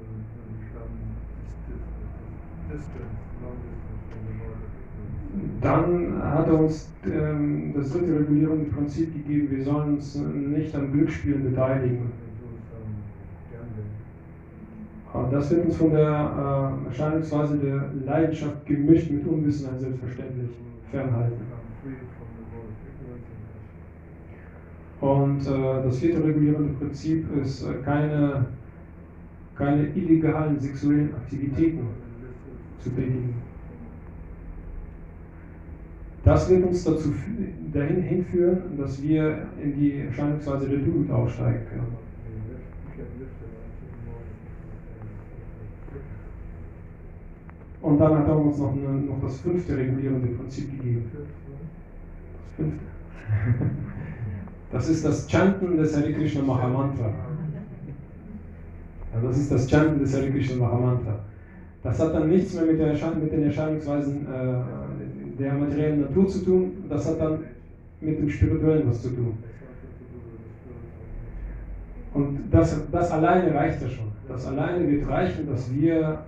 [5.61, 10.93] Dann hat er uns ähm, das dritte regulierende Prinzip gegeben, wir sollen uns nicht am
[10.93, 12.13] Glücksspielen beteiligen.
[15.13, 20.51] Und das wird uns von der äh, Erscheinungsweise der Leidenschaft gemischt mit Unwissenheit selbstverständlich
[20.91, 21.54] fernhalten.
[25.05, 28.47] Und äh, das vierte regulierende Prinzip ist äh, keine,
[29.55, 31.89] keine illegalen sexuellen Aktivitäten
[32.79, 33.35] zu tätigen.
[36.25, 37.13] Das wird uns dazu
[37.71, 41.97] dahin hinführen, dass wir in die Erscheinungsweise der Demut aufsteigen können.
[47.83, 51.11] Und dann hat er uns noch, eine, noch das fünfte regulierende Prinzip gegeben.
[51.13, 52.85] Das fünfte.
[54.75, 57.07] Das ist das Chanten des Hare Krishna Mahamantra.
[59.13, 61.21] Ja, das ist das Chanten des Hare Krishna Mahamantra.
[61.85, 66.27] Das hat dann nichts mehr mit, der Erschein mit den Erscheinungsweisen äh, der materiellen Natur
[66.27, 67.39] zu tun, das hat dann
[68.01, 69.35] mit dem Spirituellen was zu tun.
[72.13, 74.09] Und das, das alleine reicht ja schon.
[74.27, 76.19] Das alleine wird reichen, dass wir,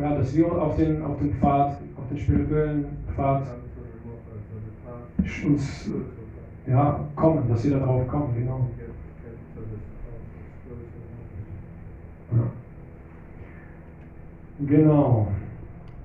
[0.00, 2.84] ja, dass wir auf den, auf den Pfad, auf den spirituellen
[3.16, 3.48] Pfad
[5.44, 5.90] uns
[6.66, 8.68] ja, kommen, dass wir darauf kommen, genau.
[14.58, 15.28] Genau.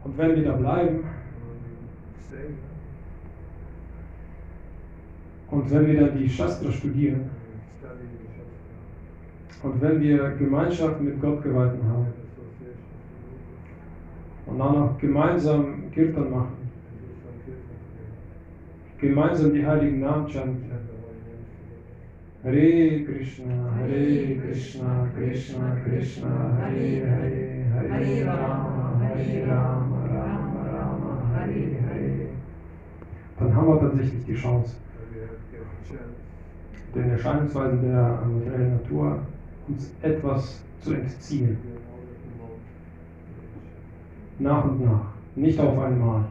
[0.04, 1.04] Und wenn wir da bleiben
[5.50, 7.30] und wenn wir dann die Shastra studieren
[9.64, 12.08] und wenn wir Gemeinschaft mit Gott gehalten haben
[14.48, 16.61] und dann noch gemeinsam Kirtan machen,
[19.02, 20.72] gemeinsam die heiligen Namen chanten,
[22.44, 26.30] Hare Krishna, Hare Krishna, Krishna Krishna,
[26.60, 32.28] Hare Hare, Hare Rama, Hare Rama, Rama Rama, Hare Hare.
[33.40, 34.76] Dann haben wir tatsächlich die Chance,
[36.96, 39.20] den Erscheinungsweisen der materiellen Natur
[39.68, 41.58] uns etwas zu entziehen.
[44.40, 46.26] Nach und nach, nicht auf einmal.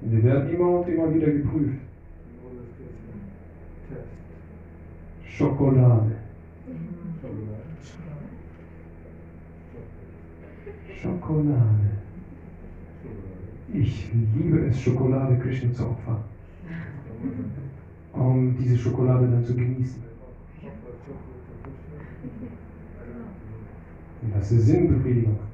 [0.00, 1.78] Wir werden immer und immer wieder geprüft.
[5.26, 6.16] Schokolade.
[11.00, 11.90] Schokolade.
[13.72, 16.24] Ich liebe es, Schokolade Krishna zu opfern,
[18.12, 20.02] um diese Schokolade dann zu genießen.
[24.22, 25.47] Und das ist Sinnbefriedigung.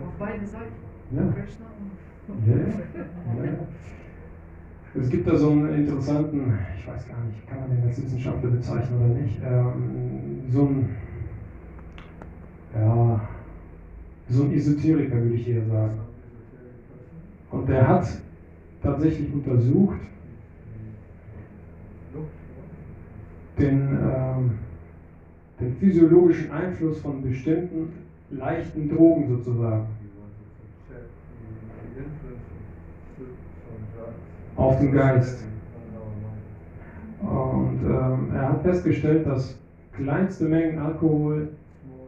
[0.00, 0.72] Auf beide Seiten.
[1.10, 1.22] Ja.
[2.46, 3.52] Ja, ja.
[4.94, 8.50] Es gibt da so einen interessanten, ich weiß gar nicht, kann man den als Wissenschaftler
[8.50, 10.96] bezeichnen oder nicht, ähm, so ein,
[12.74, 13.28] ja,
[14.28, 15.98] so ein Esoteriker würde ich eher sagen.
[17.50, 18.06] Und der hat
[18.82, 19.98] tatsächlich untersucht,
[23.58, 24.58] den, ähm,
[25.60, 27.92] den physiologischen Einfluss von bestimmten
[28.32, 29.86] leichten Drogen sozusagen
[34.56, 35.44] auf den Geist.
[37.20, 39.58] Und ähm, er hat festgestellt, dass
[39.92, 41.48] kleinste Mengen Alkohol,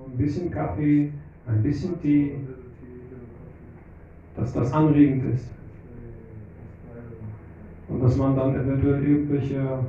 [0.06, 1.12] ein bisschen Kaffee,
[1.46, 2.36] ein bisschen Tee,
[4.36, 5.50] dass das anregend ist.
[7.88, 9.84] Und dass man dann eventuell irgendwelche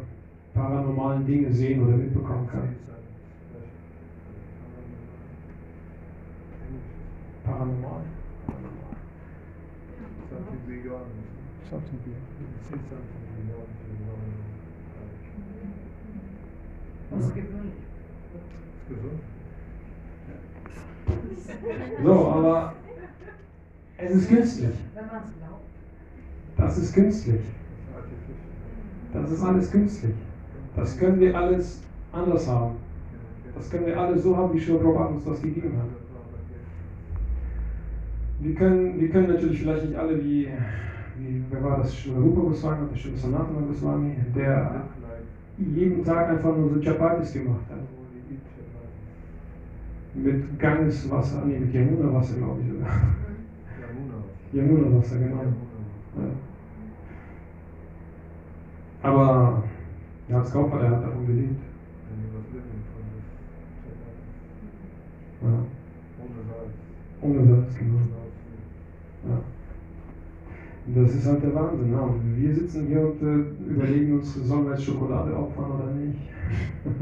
[0.54, 2.70] paranormalen Dinge sehen oder mitbekommen kann.
[11.70, 12.14] Something You
[12.70, 13.26] see something.
[17.20, 17.72] Ist gesund?
[22.04, 22.74] So, aber
[23.98, 24.76] es ist künstlich.
[24.94, 25.62] Wenn man es glaubt.
[26.58, 27.42] Das ist künstlich.
[29.14, 30.16] Das ist alles künstlich.
[30.76, 32.76] Das können wir alles anders haben.
[33.56, 35.88] Das können wir alle so haben, wie Schöpfer uns das gegeben hat.
[38.40, 40.50] Wir können, wir können natürlich vielleicht nicht alle wie
[41.50, 44.84] wer war das, Rupa Goswami, der Shiva Sanatana Goswami, der
[45.58, 47.80] jeden Tag einfach nur so Chapatis gemacht hat.
[50.14, 52.90] Mit Gangeswasser, nee, mit Yamuna-Wasser, glaube ich sogar.
[54.54, 55.42] Yamuna-Wasser, genau.
[55.42, 56.30] Ja.
[59.02, 59.64] Aber
[60.30, 61.62] ja, als Kaufmann, der hat davon gelebt.
[65.42, 65.66] Ja.
[67.22, 68.00] Ohne Salz, genau.
[69.28, 69.55] Ja.
[70.94, 71.92] Das ist halt der Wahnsinn.
[71.92, 72.02] Ja.
[72.02, 76.20] Und wir sitzen hier und äh, überlegen uns, sollen wir jetzt Schokolade opfern oder nicht?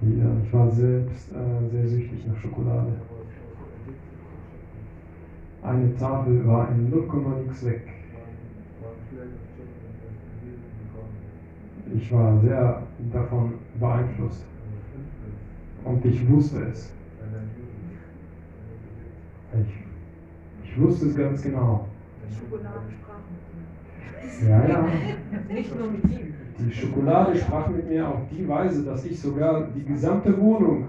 [0.00, 2.94] ja, ich war selbst äh, sehr süchtig nach Schokolade.
[5.62, 7.06] Eine Tafel war in 0,
[7.44, 7.82] nix weg.
[11.94, 12.82] ich war sehr
[13.12, 14.44] davon beeinflusst
[15.84, 16.92] und ich wusste es.
[19.54, 19.87] Ich,
[20.70, 21.88] ich wusste es ganz genau.
[22.28, 24.48] Die Schokolade sprach mit dir.
[24.48, 24.88] Ja, ja.
[25.54, 26.34] Nicht nur mit ihm.
[26.58, 30.88] Die Schokolade sprach mit mir auf die Weise, dass ich sogar die gesamte Wohnung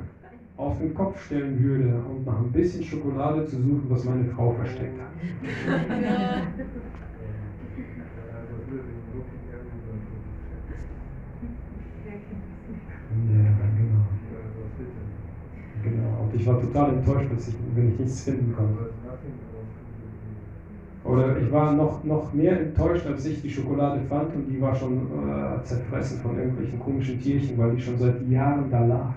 [0.58, 4.52] auf den Kopf stellen würde, um nach ein bisschen Schokolade zu suchen, was meine Frau
[4.52, 5.08] versteckt hat.
[13.28, 14.06] Ja, genau.
[15.84, 16.24] Genau.
[16.24, 18.90] Und ich war total enttäuscht, dass ich, wenn ich nichts finden konnte.
[21.10, 24.76] Oder ich war noch, noch mehr enttäuscht, als ich die Schokolade fand und die war
[24.76, 29.14] schon äh, zerfressen von irgendwelchen komischen Tierchen, weil die schon seit Jahren da lag.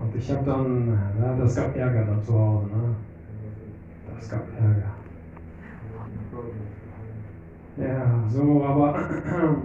[0.00, 2.66] Und ich habe dann, ja, das gab Ärger dann zu Hause.
[2.66, 2.94] Ne?
[4.14, 4.94] Das gab Ärger.
[7.78, 8.96] Ja, so, aber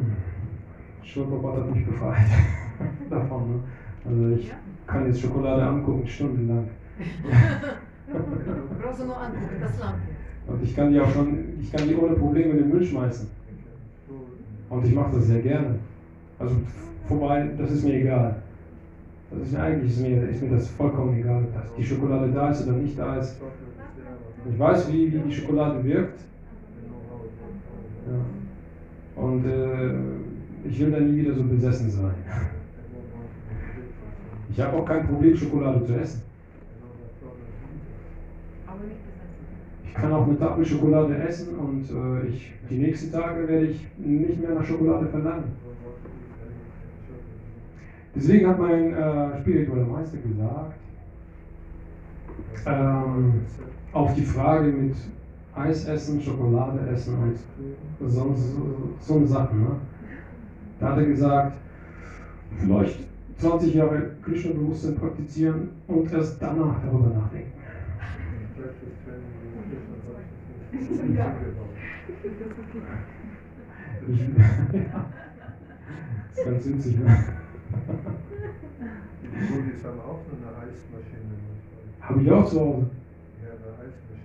[1.03, 2.25] Schulrobot hat mich befreit
[3.11, 3.51] davon.
[3.51, 3.59] Ne?
[4.03, 4.51] Also ich
[4.91, 6.67] kann jetzt Schokolade angucken, stundenlang.
[8.81, 9.95] Brauchst du nur angucken, das Land.
[10.47, 13.27] Und ich kann die auch schon, ich kann die ohne Probleme in den Müll schmeißen.
[14.69, 15.79] Und ich mache das sehr gerne.
[16.39, 16.55] Also
[17.07, 18.35] vorbei, das ist mir egal.
[19.31, 22.49] Das ist mir eigentlich ist mir, ist mir das vollkommen egal, dass die Schokolade da
[22.49, 23.37] ist oder nicht da ist.
[24.51, 26.19] Ich weiß, wie, wie die Schokolade wirkt.
[28.07, 29.23] Ja.
[29.23, 32.15] Und äh, ich will dann nie wieder so besessen sein.
[34.51, 36.21] Ich habe auch kein Problem, Schokolade zu essen.
[38.67, 39.85] Aber nicht besessen.
[39.85, 43.87] Ich kann auch eine Tafel Schokolade essen und äh, ich, die nächsten Tage werde ich
[43.97, 45.51] nicht mehr nach Schokolade verlangen.
[48.13, 50.73] Deswegen hat mein äh, spiritueller Meister gesagt,
[52.65, 53.41] ähm,
[53.93, 54.95] auf die Frage mit
[55.55, 57.15] Eis essen, Schokolade essen
[57.99, 59.61] und so, so, so eine Sachen.
[59.61, 59.69] Ne?
[60.79, 61.57] Da hat er gesagt,
[62.57, 63.10] vielleicht
[63.41, 67.51] 20 Jahre Krishna-Bewusstsein praktizieren und erst danach darüber nachdenken.
[68.55, 68.67] Das
[76.37, 76.99] ist ganz witzig.
[76.99, 77.05] Ne?
[79.23, 81.33] Die Budis haben auch so eine Eismaschine.
[81.99, 82.85] Habe ich auch zu Hause.
[83.41, 83.49] Ja,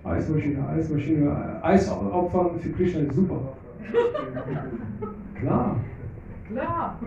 [0.05, 0.69] eine Eismaschine.
[0.69, 3.57] Eismaschine, Eismaschine, Eisopfern für Krishna ist super.
[5.39, 5.79] Klar.
[6.47, 6.99] Klar.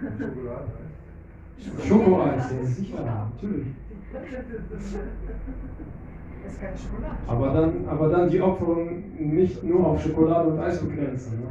[0.00, 0.90] Schokoladeneis.
[1.86, 3.66] Schokoeis, ja sicher, natürlich.
[7.26, 11.40] Aber dann, aber dann die Opferung nicht nur auf Schokolade und Eis begrenzen.
[11.40, 11.46] Ne?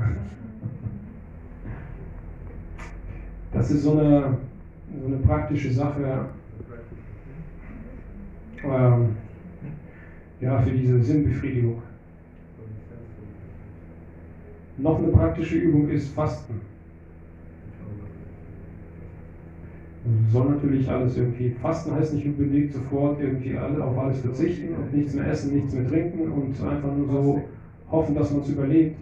[3.52, 4.38] Das ist so eine,
[5.00, 6.26] so eine praktische Sache,
[8.64, 9.16] ähm,
[10.42, 11.82] ja, für diese Sinnbefriedigung.
[14.78, 16.62] Noch eine praktische Übung ist Fasten.
[20.32, 24.94] Soll natürlich alles irgendwie, Fasten heißt nicht unbedingt sofort irgendwie alle, auf alles verzichten und
[24.94, 27.42] nichts mehr essen, nichts mehr trinken und einfach nur so
[27.92, 28.98] hoffen, dass man es überlebt.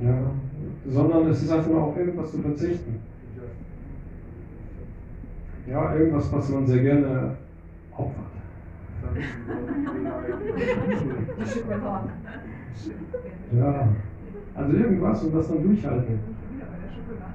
[0.00, 0.30] Ja,
[0.86, 2.96] sondern es ist einfach nur auf irgendwas zu verzichten.
[5.66, 7.36] Ja, irgendwas, was man sehr gerne
[7.96, 8.24] opfert.
[13.50, 13.88] Ja,
[14.54, 16.20] also irgendwas und das dann durchhalten.
[16.52, 17.32] Wieder bei der Schokolade.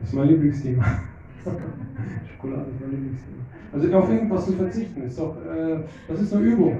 [0.00, 0.84] Das ist mein Lieblingsthema.
[1.44, 3.36] Schokolade ist mein Lieblingsthema.
[3.72, 6.78] Also auf irgendwas zu verzichten, ist doch, äh, das ist eine Übung.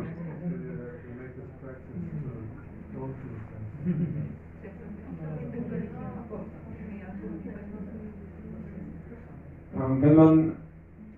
[9.74, 10.52] Ähm, wenn man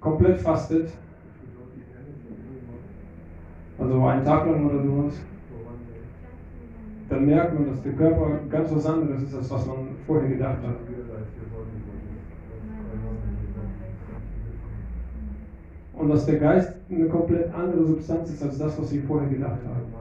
[0.01, 0.91] komplett fastet,
[3.79, 5.15] also einen Tag lang oder sowas,
[7.09, 10.59] dann merkt man, dass der Körper ganz was anderes ist, als was man vorher gedacht
[10.63, 10.88] hat.
[15.99, 19.59] Und dass der Geist eine komplett andere Substanz ist als das, was wir vorher gedacht
[19.67, 19.93] haben.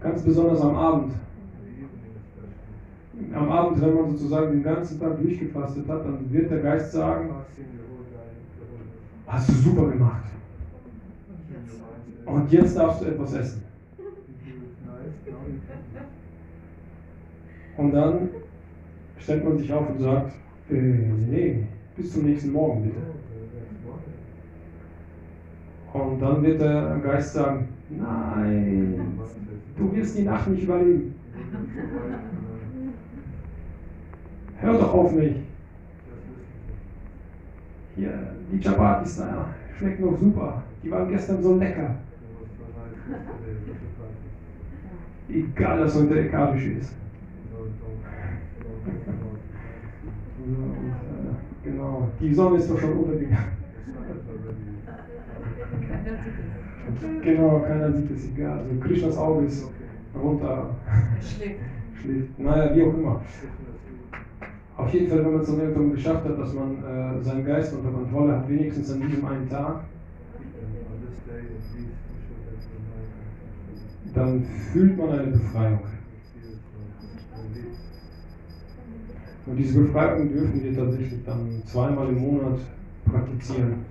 [0.00, 1.14] Ganz besonders am Abend.
[3.32, 7.30] Am Abend, wenn man sozusagen den ganzen Tag durchgefastet hat, dann wird der Geist sagen,
[9.26, 10.24] hast du super gemacht.
[12.26, 13.62] Und jetzt darfst du etwas essen.
[17.76, 18.28] Und dann
[19.18, 20.32] stellt man sich auf und sagt,
[20.70, 21.64] äh, nee,
[21.96, 22.96] bis zum nächsten Morgen bitte.
[25.92, 29.18] Und dann wird der Geist sagen, nein,
[29.76, 31.14] du wirst die Nacht nicht überleben.
[34.60, 35.36] Hör doch auf mich.
[37.96, 40.62] hier, die Chapatis da, schmecken noch super.
[40.82, 41.96] Die waren gestern so lecker.
[45.28, 46.94] Egal, dass heute Ekadisch ist.
[51.64, 53.64] Genau, die Sonne ist doch schon untergegangen.
[57.22, 58.58] Genau, keiner sieht es, egal.
[58.58, 59.68] Also Krishnas Auge ist
[60.14, 60.76] runter.
[60.86, 61.60] Er schläft.
[62.00, 62.38] schläft.
[62.38, 63.22] Naja, wie auch immer.
[64.76, 67.74] Auf jeden Fall, wenn man es dann irgendwann geschafft hat, dass man äh, seinen Geist
[67.74, 69.84] unter Kontrolle hat, wenigstens an diesem einen Tag,
[74.14, 74.42] dann
[74.72, 75.80] fühlt man eine Befreiung.
[79.46, 82.58] Und diese Befreiung dürfen wir tatsächlich dann zweimal im Monat
[83.04, 83.84] praktizieren.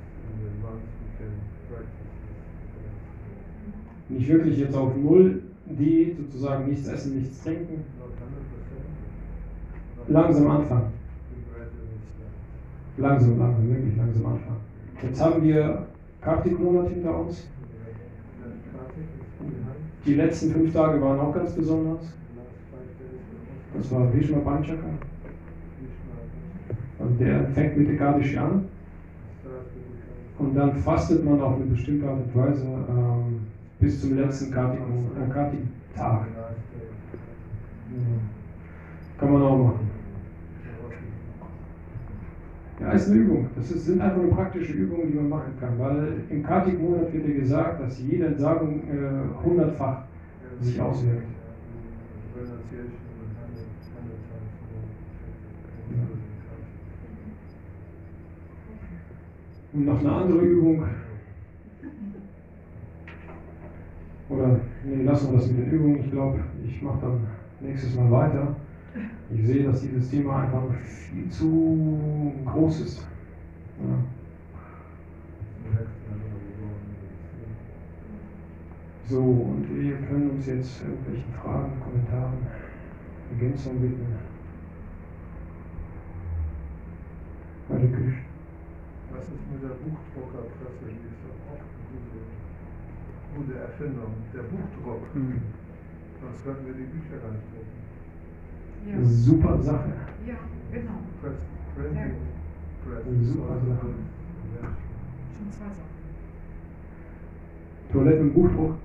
[4.10, 7.86] Nicht wirklich jetzt auf Null Diät, sozusagen nichts essen, nichts trinken.
[8.00, 8.10] Not
[10.08, 10.12] 100%.
[10.12, 10.92] Langsam anfangen.
[12.98, 14.62] Langsam, langsam, wirklich langsam anfangen.
[15.02, 15.88] Jetzt haben wir
[16.22, 17.48] Kartik-Monat hinter uns.
[20.06, 22.14] Die letzten fünf Tage waren auch ganz besonders.
[23.76, 24.93] Das war Vishma Panchaka.
[27.14, 28.02] Also der fängt mit
[28.38, 28.66] an.
[29.42, 29.84] Starts with
[30.38, 33.42] the Und dann fastet man auf eine bestimmte Art und Weise ähm,
[33.80, 35.60] bis zum letzten äh, day.
[35.96, 36.26] Ja.
[39.18, 39.90] Kann man auch machen.
[42.80, 43.48] Ja, ist eine Übung.
[43.56, 45.78] Das ist, sind einfach nur praktische Übungen, die man machen kann.
[45.78, 50.02] Weil im Kartik-Monat wird ja gesagt, dass jede Entsagung äh, hundertfach
[50.60, 51.28] sich auswirkt.
[59.74, 60.84] Und noch eine andere Übung,
[64.30, 66.00] oder nee, lassen wir das mit den Übungen.
[66.00, 67.28] Ich glaube, ich mache dann
[67.60, 68.56] nächstes Mal weiter.
[69.32, 73.08] Ich sehe, dass dieses Thema einfach viel zu groß ist.
[73.80, 73.96] Ja.
[79.10, 82.38] So, und wir können uns jetzt irgendwelchen Fragen, Kommentaren,
[83.32, 84.16] Ergänzungen widmen.
[87.70, 88.33] Hare Krishna.
[89.14, 90.90] Was ist mit der Buchdruckerpresse?
[90.90, 92.18] Die ist doch auch eine gute,
[93.38, 94.14] gute Erfindung.
[94.34, 95.06] Der Buchdruck.
[95.14, 97.78] Sonst könnten wir die Bücher gar nicht drucken.
[98.90, 99.06] Ja.
[99.06, 99.94] Super Sache.
[100.26, 100.36] ja,
[100.72, 100.98] genau.
[101.22, 101.38] Press,
[101.76, 102.16] printing
[102.84, 103.04] press.
[103.22, 103.88] Super also Sache.
[103.88, 104.76] Invention.
[105.38, 105.94] Schon zwei Sachen.
[107.92, 108.76] Toilettenbuchdruck.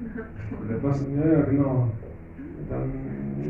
[0.64, 1.04] Oder Was?
[1.14, 1.90] Ja, ja, genau.
[2.68, 2.92] Dann,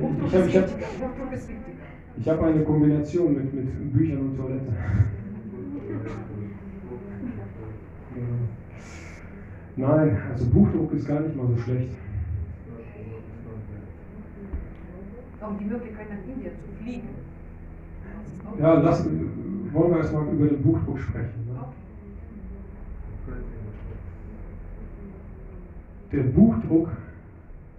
[0.01, 0.79] Buchdruck ich habe hab.
[0.79, 4.73] Buchdruck hab eine Kombination mit, mit Büchern und Toilette.
[9.77, 11.91] Nein, also Buchdruck ist gar nicht mal so schlecht.
[15.41, 17.09] Auch die Möglichkeit, nach Indien zu fliegen.
[18.59, 21.47] Ja, lass, wollen wir erstmal über den Buchdruck sprechen.
[21.49, 21.65] Ne?
[26.13, 26.89] Der Buchdruck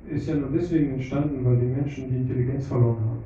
[0.10, 3.24] ist ja nur deswegen entstanden, weil die Menschen die Intelligenz verloren haben.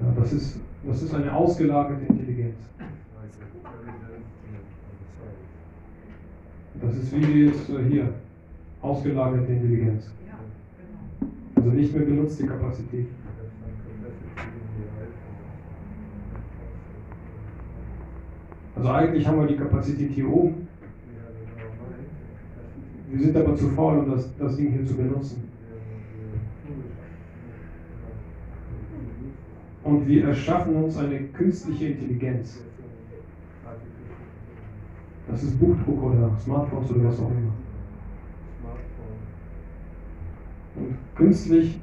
[0.00, 2.21] Ja, das, ist, das ist eine ausgelagerte Intelligenz.
[6.80, 8.08] Das ist wie jetzt äh, hier,
[8.80, 10.10] ausgelagerte Intelligenz.
[10.26, 10.38] Ja,
[10.76, 11.32] genau.
[11.54, 13.06] Also nicht mehr benutzte Kapazität.
[18.74, 20.66] Also eigentlich haben wir die Kapazität hier oben,
[23.12, 25.51] wir sind aber zu faul, um das, das Ding hier zu benutzen.
[29.92, 32.62] Und wir erschaffen uns eine künstliche Intelligenz.
[35.28, 37.52] Das ist Buchdruck oder Smartphones oder was auch immer.
[40.76, 41.78] Und künstlich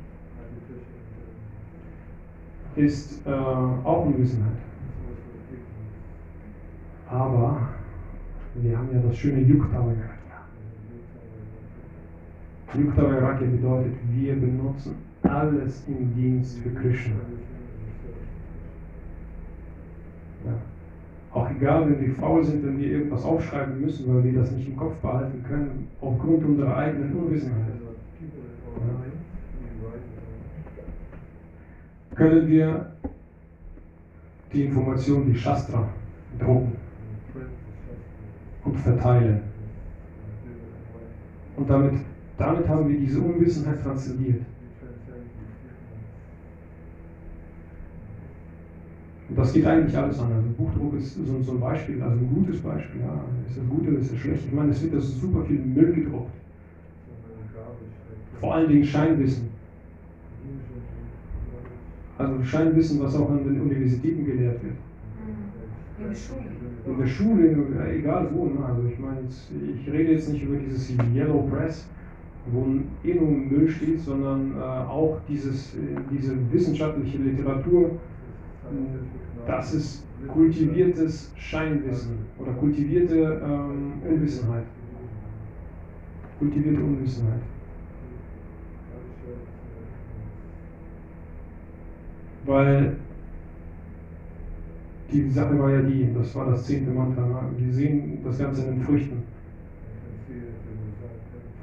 [2.75, 4.57] ist äh, auch Unwissenheit.
[7.11, 7.69] Aber
[8.55, 10.09] wir haben ja das schöne Yukta Vairagya.
[12.73, 17.15] Yukta Vairagya bedeutet, wir benutzen alles im Dienst für Krishna.
[20.45, 20.53] Ja.
[21.31, 24.67] Auch egal, wenn wir faul sind, wenn wir irgendwas aufschreiben müssen, weil wir das nicht
[24.69, 27.65] im Kopf behalten können, aufgrund unserer eigenen Unwissenheit,
[32.15, 32.91] können wir
[34.51, 35.87] die Information, die Shastra,
[36.39, 36.73] drucken
[38.65, 39.41] und verteilen.
[41.55, 41.93] Und damit,
[42.37, 44.41] damit haben wir diese Unwissenheit transzendiert.
[49.29, 50.31] Und das geht eigentlich alles an.
[50.31, 53.01] Also Buchdruck ist so, so ein Beispiel, also ein gutes Beispiel.
[53.01, 53.23] Ja.
[53.47, 54.43] Ist das gut oder ist das schlecht?
[54.45, 56.31] Ich meine, es wird das super viel Müll gedruckt.
[58.39, 59.49] Vor allen Dingen Scheinwissen.
[62.17, 64.75] Also Scheinwissen, was auch an den Universitäten gelehrt wird.
[65.99, 66.43] In der Schule.
[66.87, 68.65] in der Schule, egal wo, ne?
[68.65, 71.87] also ich meine, jetzt, ich rede jetzt nicht über dieses Yellow Press,
[72.51, 72.65] wo
[73.03, 77.91] eh nur Müll steht, sondern äh, auch dieses, äh, diese wissenschaftliche Literatur,
[79.47, 84.65] das ist kultiviertes Scheinwissen oder kultivierte ähm, Unwissenheit.
[86.37, 87.41] Kultivierte Unwissenheit.
[92.45, 92.97] Weil
[95.11, 97.41] die Sache war ja die, das war das zehnte Mantra, ne?
[97.57, 99.23] wir sehen das Ganze in den Früchten.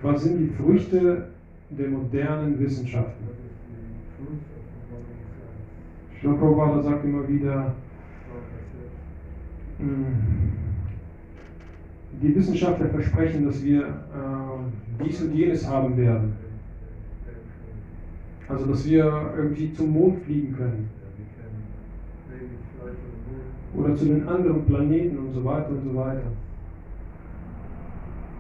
[0.02, 1.28] Was sind die Früchte
[1.70, 3.24] der modernen Wissenschaften?
[6.22, 7.74] Prabhupada sagt immer wieder,
[9.78, 9.86] mh,
[12.22, 16.36] die Wissenschaftler versprechen, dass wir äh, dies und jenes haben werden.
[18.48, 20.88] Also, dass wir irgendwie zum Mond fliegen können
[23.76, 26.22] oder zu den anderen Planeten und so weiter und so weiter.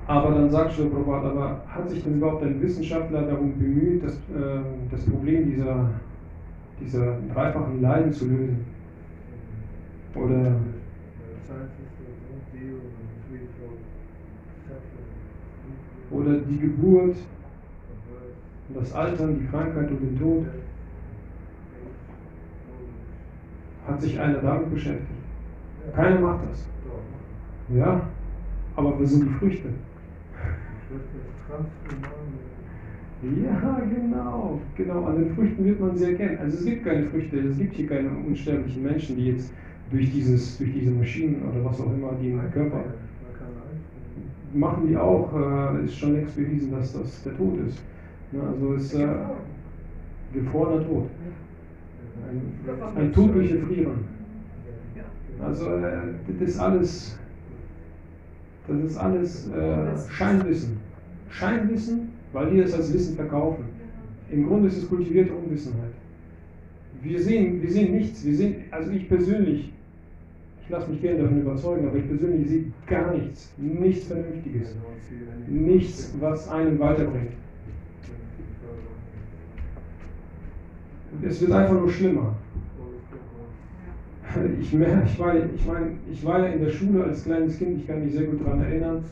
[0.06, 4.14] Aber dann sagt Sri Prabhupada, aber hat sich denn überhaupt ein Wissenschaftler darum bemüht, das,
[4.14, 5.90] äh, das Problem dieser,
[6.80, 8.64] dieser dreifachen Leiden zu lösen?
[10.14, 10.56] Oder
[16.10, 17.16] oder die Geburt,
[18.74, 20.46] das Altern, die Krankheit und den Tod.
[23.86, 25.06] Hat sich einer damit beschäftigt?
[25.94, 26.66] Keiner macht das.
[27.68, 28.00] Ja,
[28.74, 29.68] aber wir sind die Früchte.
[33.42, 35.04] Ja, genau, genau.
[35.04, 36.38] An den Früchten wird man sie erkennen.
[36.38, 39.52] Also es gibt keine Früchte, es gibt hier keine unsterblichen Menschen, die jetzt
[39.90, 42.84] durch, dieses, durch diese Maschinen oder was auch immer, die im Körper
[44.56, 47.82] machen die auch, äh, ist schon längst bewiesen, dass das der Tod ist.
[48.32, 49.06] Ja, also ist äh,
[50.32, 51.08] gefrorener Tod.
[52.28, 54.04] Ein, ein Tod durch Erfrieren.
[55.40, 55.98] Also äh,
[56.38, 57.18] das ist alles,
[58.66, 60.78] das ist alles äh, Scheinwissen.
[61.28, 62.05] Scheinwissen,
[62.36, 63.64] weil die das als Wissen verkaufen.
[64.30, 65.92] Im Grunde ist es kultivierte Unwissenheit.
[67.02, 68.26] Wir sehen, wir sehen nichts.
[68.26, 69.72] Wir sehen, also ich persönlich,
[70.62, 73.54] ich lasse mich gerne davon überzeugen, aber ich persönlich sehe gar nichts.
[73.56, 74.76] Nichts Vernünftiges.
[75.48, 77.32] Nichts, was einen weiterbringt.
[81.22, 82.36] Es wird einfach nur schlimmer.
[84.60, 87.86] Ich, ich, war, ich, mein, ich war ja in der Schule als kleines Kind, ich
[87.86, 89.02] kann mich sehr gut daran erinnern.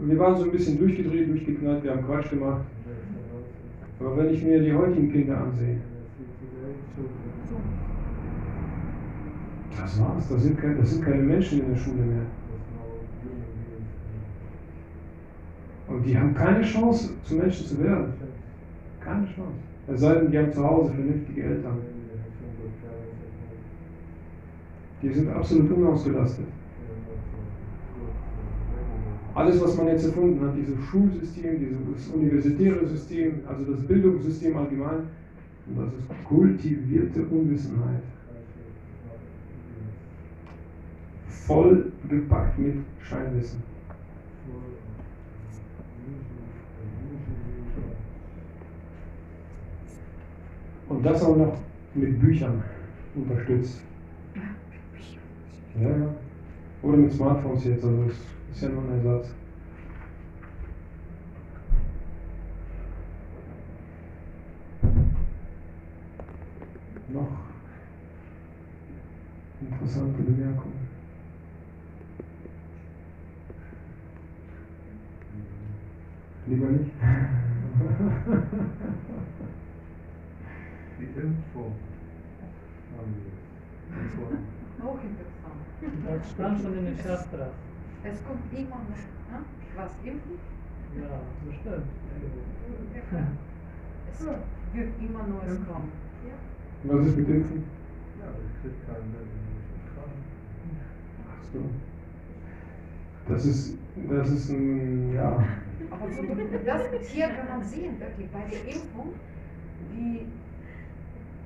[0.00, 2.62] Wir waren so ein bisschen durchgedreht, durchgeknallt, wir haben Quatsch gemacht.
[3.98, 5.78] Aber wenn ich mir die heutigen Kinder ansehe,
[9.76, 12.26] das war's, das sind, keine, das sind keine Menschen in der Schule mehr.
[15.88, 18.12] Und die haben keine Chance, zu Menschen zu werden.
[19.00, 19.58] Keine Chance.
[19.86, 21.78] Es sei denn, die haben zu Hause vernünftige Eltern.
[25.02, 26.46] Die sind absolut unausgelastet.
[29.36, 35.08] Alles, was man jetzt erfunden hat, dieses Schulsystem, dieses universitäre System, also das Bildungssystem allgemein,
[35.76, 38.02] das ist kultivierte Unwissenheit.
[41.28, 43.62] Voll gepackt mit Scheinwissen.
[50.88, 51.58] Und das auch noch
[51.94, 52.62] mit Büchern
[53.14, 53.82] unterstützt.
[55.78, 56.14] Ja, ja.
[56.80, 58.10] Oder mit Smartphones jetzt, also
[58.56, 59.34] ist ja nur ein Ersatz.
[67.08, 67.38] Noch
[69.60, 70.88] interessante Bemerkungen.
[76.46, 76.92] Lieber nicht?
[80.98, 81.74] Die Impfung
[82.96, 84.86] haben wir.
[84.86, 85.60] Auch interessant.
[86.06, 87.52] Das stand schon in den Shastras.
[88.08, 88.96] Es kommt immer noch,
[89.32, 89.44] ne?
[89.74, 90.38] was impfen?
[90.94, 91.86] Ja, bestimmt.
[94.12, 94.26] Es
[94.72, 95.92] wird immer Neues kommen.
[96.84, 97.64] Was ist mit Impfen?
[98.20, 100.22] Ja, ich krieg keinen männlichen Kranken.
[101.28, 101.60] Ach so.
[103.28, 103.78] Das ist,
[104.08, 105.44] das ist ein, ja.
[105.90, 109.14] Aber so, das hier kann man sehen, wirklich, bei der Impfung,
[109.92, 110.26] wie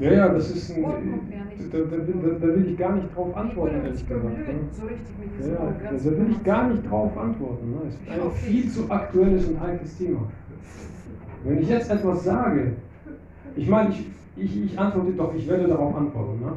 [0.01, 0.83] Ja, ja, das ist ein.
[0.83, 4.25] Da, da, da, da will ich gar nicht drauf antworten, ehrlich gesagt.
[4.25, 4.31] Ne?
[4.73, 7.71] so richtig mit Ja, diesem ja, da will ich gar nicht drauf antworten.
[7.71, 7.81] Ne?
[7.87, 10.29] Es ist ein viel zu aktuelles und heikles Thema.
[11.45, 12.73] Wenn ich jetzt etwas sage,
[13.57, 14.07] ich meine, ich,
[14.37, 16.41] ich, ich antworte doch, ich werde darauf antworten.
[16.41, 16.53] Ne?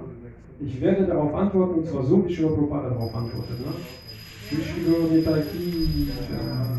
[0.61, 3.59] Ich werde darauf antworten, und zwar so, wie Shri Prabhupada darauf antwortet.
[3.59, 3.73] Ne?
[6.29, 6.73] Ja.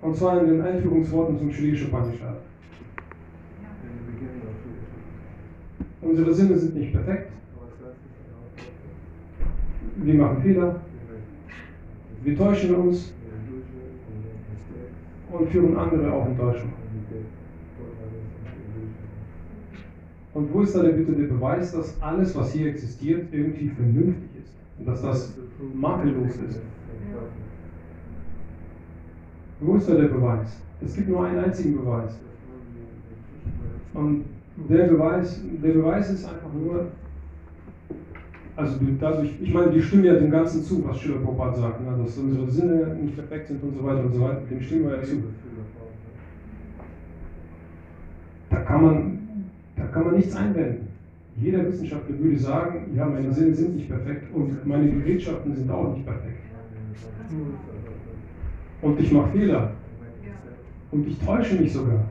[0.00, 2.36] Und zwar in den Einführungsworten zum chinesischen Upanishad.
[6.00, 7.32] Unsere Sinne sind nicht perfekt.
[9.96, 10.80] Wir machen Fehler.
[12.22, 13.12] Wir täuschen uns
[15.32, 16.72] und führen andere auch in Täuschung.
[20.34, 24.54] Und wo ist da bitte der Beweis, dass alles, was hier existiert, irgendwie vernünftig ist
[24.78, 25.34] und dass das
[25.74, 26.60] makellos ist?
[29.60, 30.60] Wo ist da der Beweis?
[30.80, 32.12] Es gibt nur einen einzigen Beweis.
[33.94, 34.24] Und
[34.68, 36.86] der Beweis, der Beweis ist einfach nur,
[38.54, 41.96] also dadurch, ich meine, die stimmen ja dem Ganzen zu, was Schiller Prabhupada sagt, ne,
[42.02, 44.96] dass unsere Sinne nicht perfekt sind und so weiter und so weiter, dem stimmen wir
[44.96, 45.22] ja zu.
[48.50, 49.18] Da kann man,
[49.76, 50.88] da kann man nichts einwenden.
[51.36, 55.94] Jeder Wissenschaftler würde sagen, ja, meine Sinne sind nicht perfekt und meine Gerätschaften sind auch
[55.94, 56.42] nicht perfekt.
[58.80, 59.72] Und ich mache Fehler
[60.90, 62.04] und ich täusche mich sogar.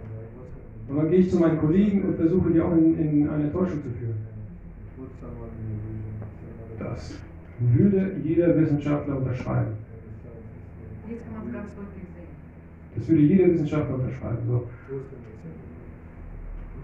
[0.88, 3.82] Und dann gehe ich zu meinen Kollegen und versuche die auch in, in eine Täuschung
[3.82, 4.16] zu führen.
[6.80, 7.20] Das
[7.60, 9.74] würde jeder Wissenschaftler unterschreiben.
[12.96, 14.38] Das würde jeder Wissenschaftler unterschreiben.
[14.48, 14.68] So.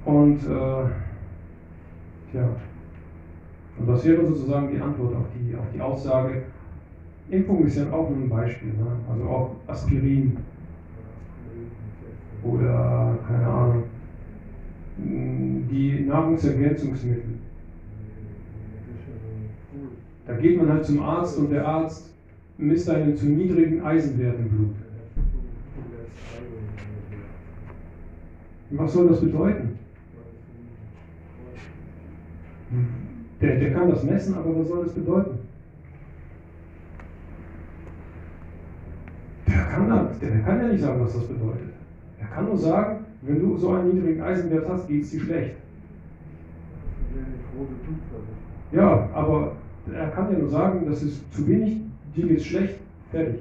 [0.05, 0.89] Und äh,
[2.31, 2.49] tja,
[3.79, 6.43] und das wäre sozusagen die Antwort auf die, auf die Aussage.
[7.29, 8.69] Impfung ist ja auch nur ein Beispiel.
[8.69, 8.87] Ne?
[9.09, 10.37] Also auch Aspirin
[12.43, 13.83] oder keine Ahnung,
[14.97, 17.23] mh, die Nahrungsergänzungsmittel.
[20.25, 22.13] Da geht man halt zum Arzt und der Arzt
[22.57, 24.75] misst einen zu niedrigen Eisenwert im Blut.
[28.71, 29.77] Was soll das bedeuten?
[33.41, 35.39] Der, der kann das messen, aber was soll das bedeuten?
[39.47, 41.69] Der kann, das, der kann ja nicht sagen, was das bedeutet.
[42.19, 45.55] Er kann nur sagen, wenn du so einen niedrigen Eisenwert hast, geht es dir schlecht.
[48.71, 49.53] Ja, aber
[49.91, 51.81] er kann ja nur sagen, das ist zu wenig,
[52.15, 52.75] dir geht's schlecht,
[53.11, 53.39] fertig.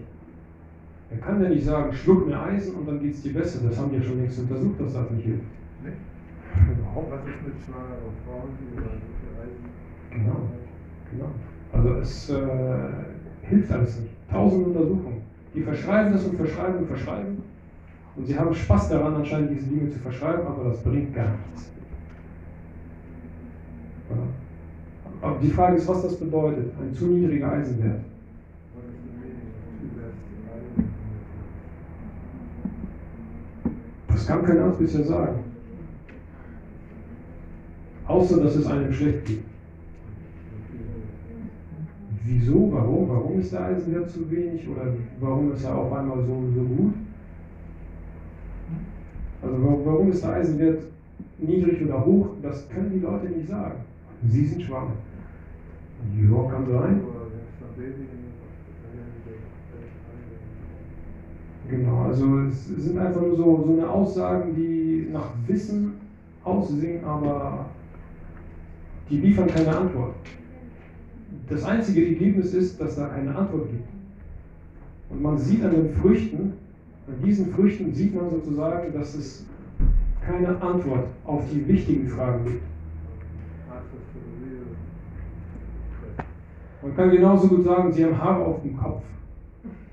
[1.11, 3.61] Er kann ja nicht sagen, schluck mehr Eisen und dann geht es dir besser.
[3.63, 5.45] Das haben die ja schon längst untersucht, dass das nicht hilft.
[7.11, 9.65] Was ist mit schwangeren Frauen, die über Eisen
[10.11, 10.41] Genau.
[11.11, 11.31] Genau.
[11.73, 12.39] Also es äh,
[13.43, 14.11] hilft alles nicht.
[14.31, 15.22] Tausend Untersuchungen.
[15.55, 17.43] Die verschreiben das und verschreiben und verschreiben.
[18.16, 21.70] Und sie haben Spaß daran, anscheinend diese Dinge zu verschreiben, aber das bringt gar nichts.
[25.20, 26.73] Aber die Frage ist, was das bedeutet.
[26.81, 28.01] Ein zu niedriger Eisenwert.
[34.09, 35.45] Das kann kein Arzt bisher sagen.
[38.07, 39.52] Außer, dass es einem schlecht geht.
[42.24, 42.70] Wieso?
[42.73, 43.09] Warum?
[43.09, 44.69] Warum ist der Eisenwert zu wenig?
[44.69, 46.94] Oder warum ist er auf einmal so, so gut?
[49.43, 50.82] Also wa- warum ist der Eisenwert
[51.39, 52.28] niedrig oder hoch?
[52.43, 53.81] Das können die Leute nicht sagen.
[54.24, 54.93] Sie sind schwanger.
[56.16, 57.01] Ja, kann sein.
[61.69, 65.94] Genau, also es sind einfach nur so, so eine Aussagen, die nach Wissen
[66.44, 67.66] aussehen, aber
[69.09, 70.15] die liefern keine Antwort.
[71.49, 73.89] Das einzige Ergebnis ist, dass da keine Antwort gibt.
[75.11, 76.55] Und man sieht an den Früchten,
[77.07, 79.45] an diesen Früchten sieht man sozusagen, dass es
[80.25, 82.63] keine Antwort auf die wichtigen Fragen gibt.
[86.83, 89.03] Man kann genauso gut sagen, sie haben Haare auf dem Kopf.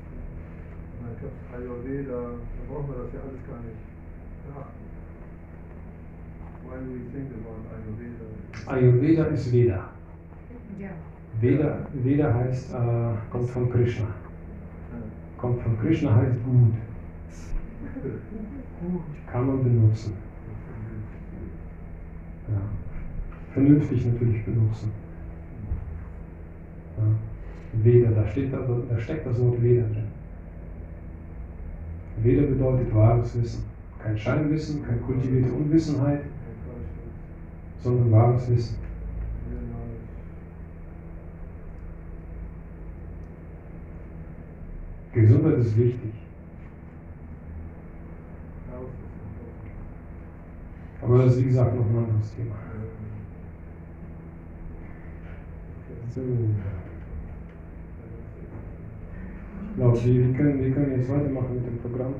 [0.92, 3.80] Und dann gibt es Ayurveda, da brauchen wir das ja alles gar nicht
[4.44, 4.84] beachten.
[6.66, 8.28] Why do we think about Ayurveda?
[8.68, 9.96] Ayurveda ist Veda.
[10.78, 10.90] Ja.
[11.40, 14.08] Veda, Veda heißt, äh, kommt von Krishna.
[15.38, 16.74] Kommt von Krishna heißt gut.
[19.32, 20.25] Kann man benutzen.
[22.48, 22.60] Ja.
[23.52, 24.92] Vernünftig natürlich benutzen.
[26.98, 27.04] Ja.
[27.82, 28.58] Veda, da, steht, da,
[28.88, 30.08] da steckt das Wort Veda drin.
[32.22, 33.64] Veda bedeutet wahres Wissen.
[34.02, 36.20] Kein Scheinwissen, keine kultivierte Unwissenheit,
[37.82, 38.76] sondern wahres Wissen.
[45.12, 46.12] Gesundheit ist wichtig.
[51.06, 52.56] Aber das ist wie gesagt noch ein anderes Thema.
[56.12, 56.20] So.
[59.70, 62.14] Ich glaube, wir, wir, können, wir können jetzt weitermachen mit dem Programm.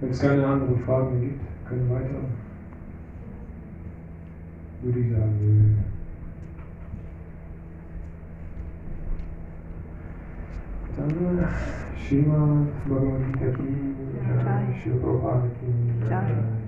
[0.00, 2.20] Wenn es keine anderen Fragen gibt, können wir weiter.
[4.82, 5.84] Würde ich sagen.
[10.96, 11.48] Dann
[11.96, 13.68] Shima Bhagavad Gita ki,
[14.80, 15.66] Shri Prabhupada ki,
[16.08, 16.63] Jai.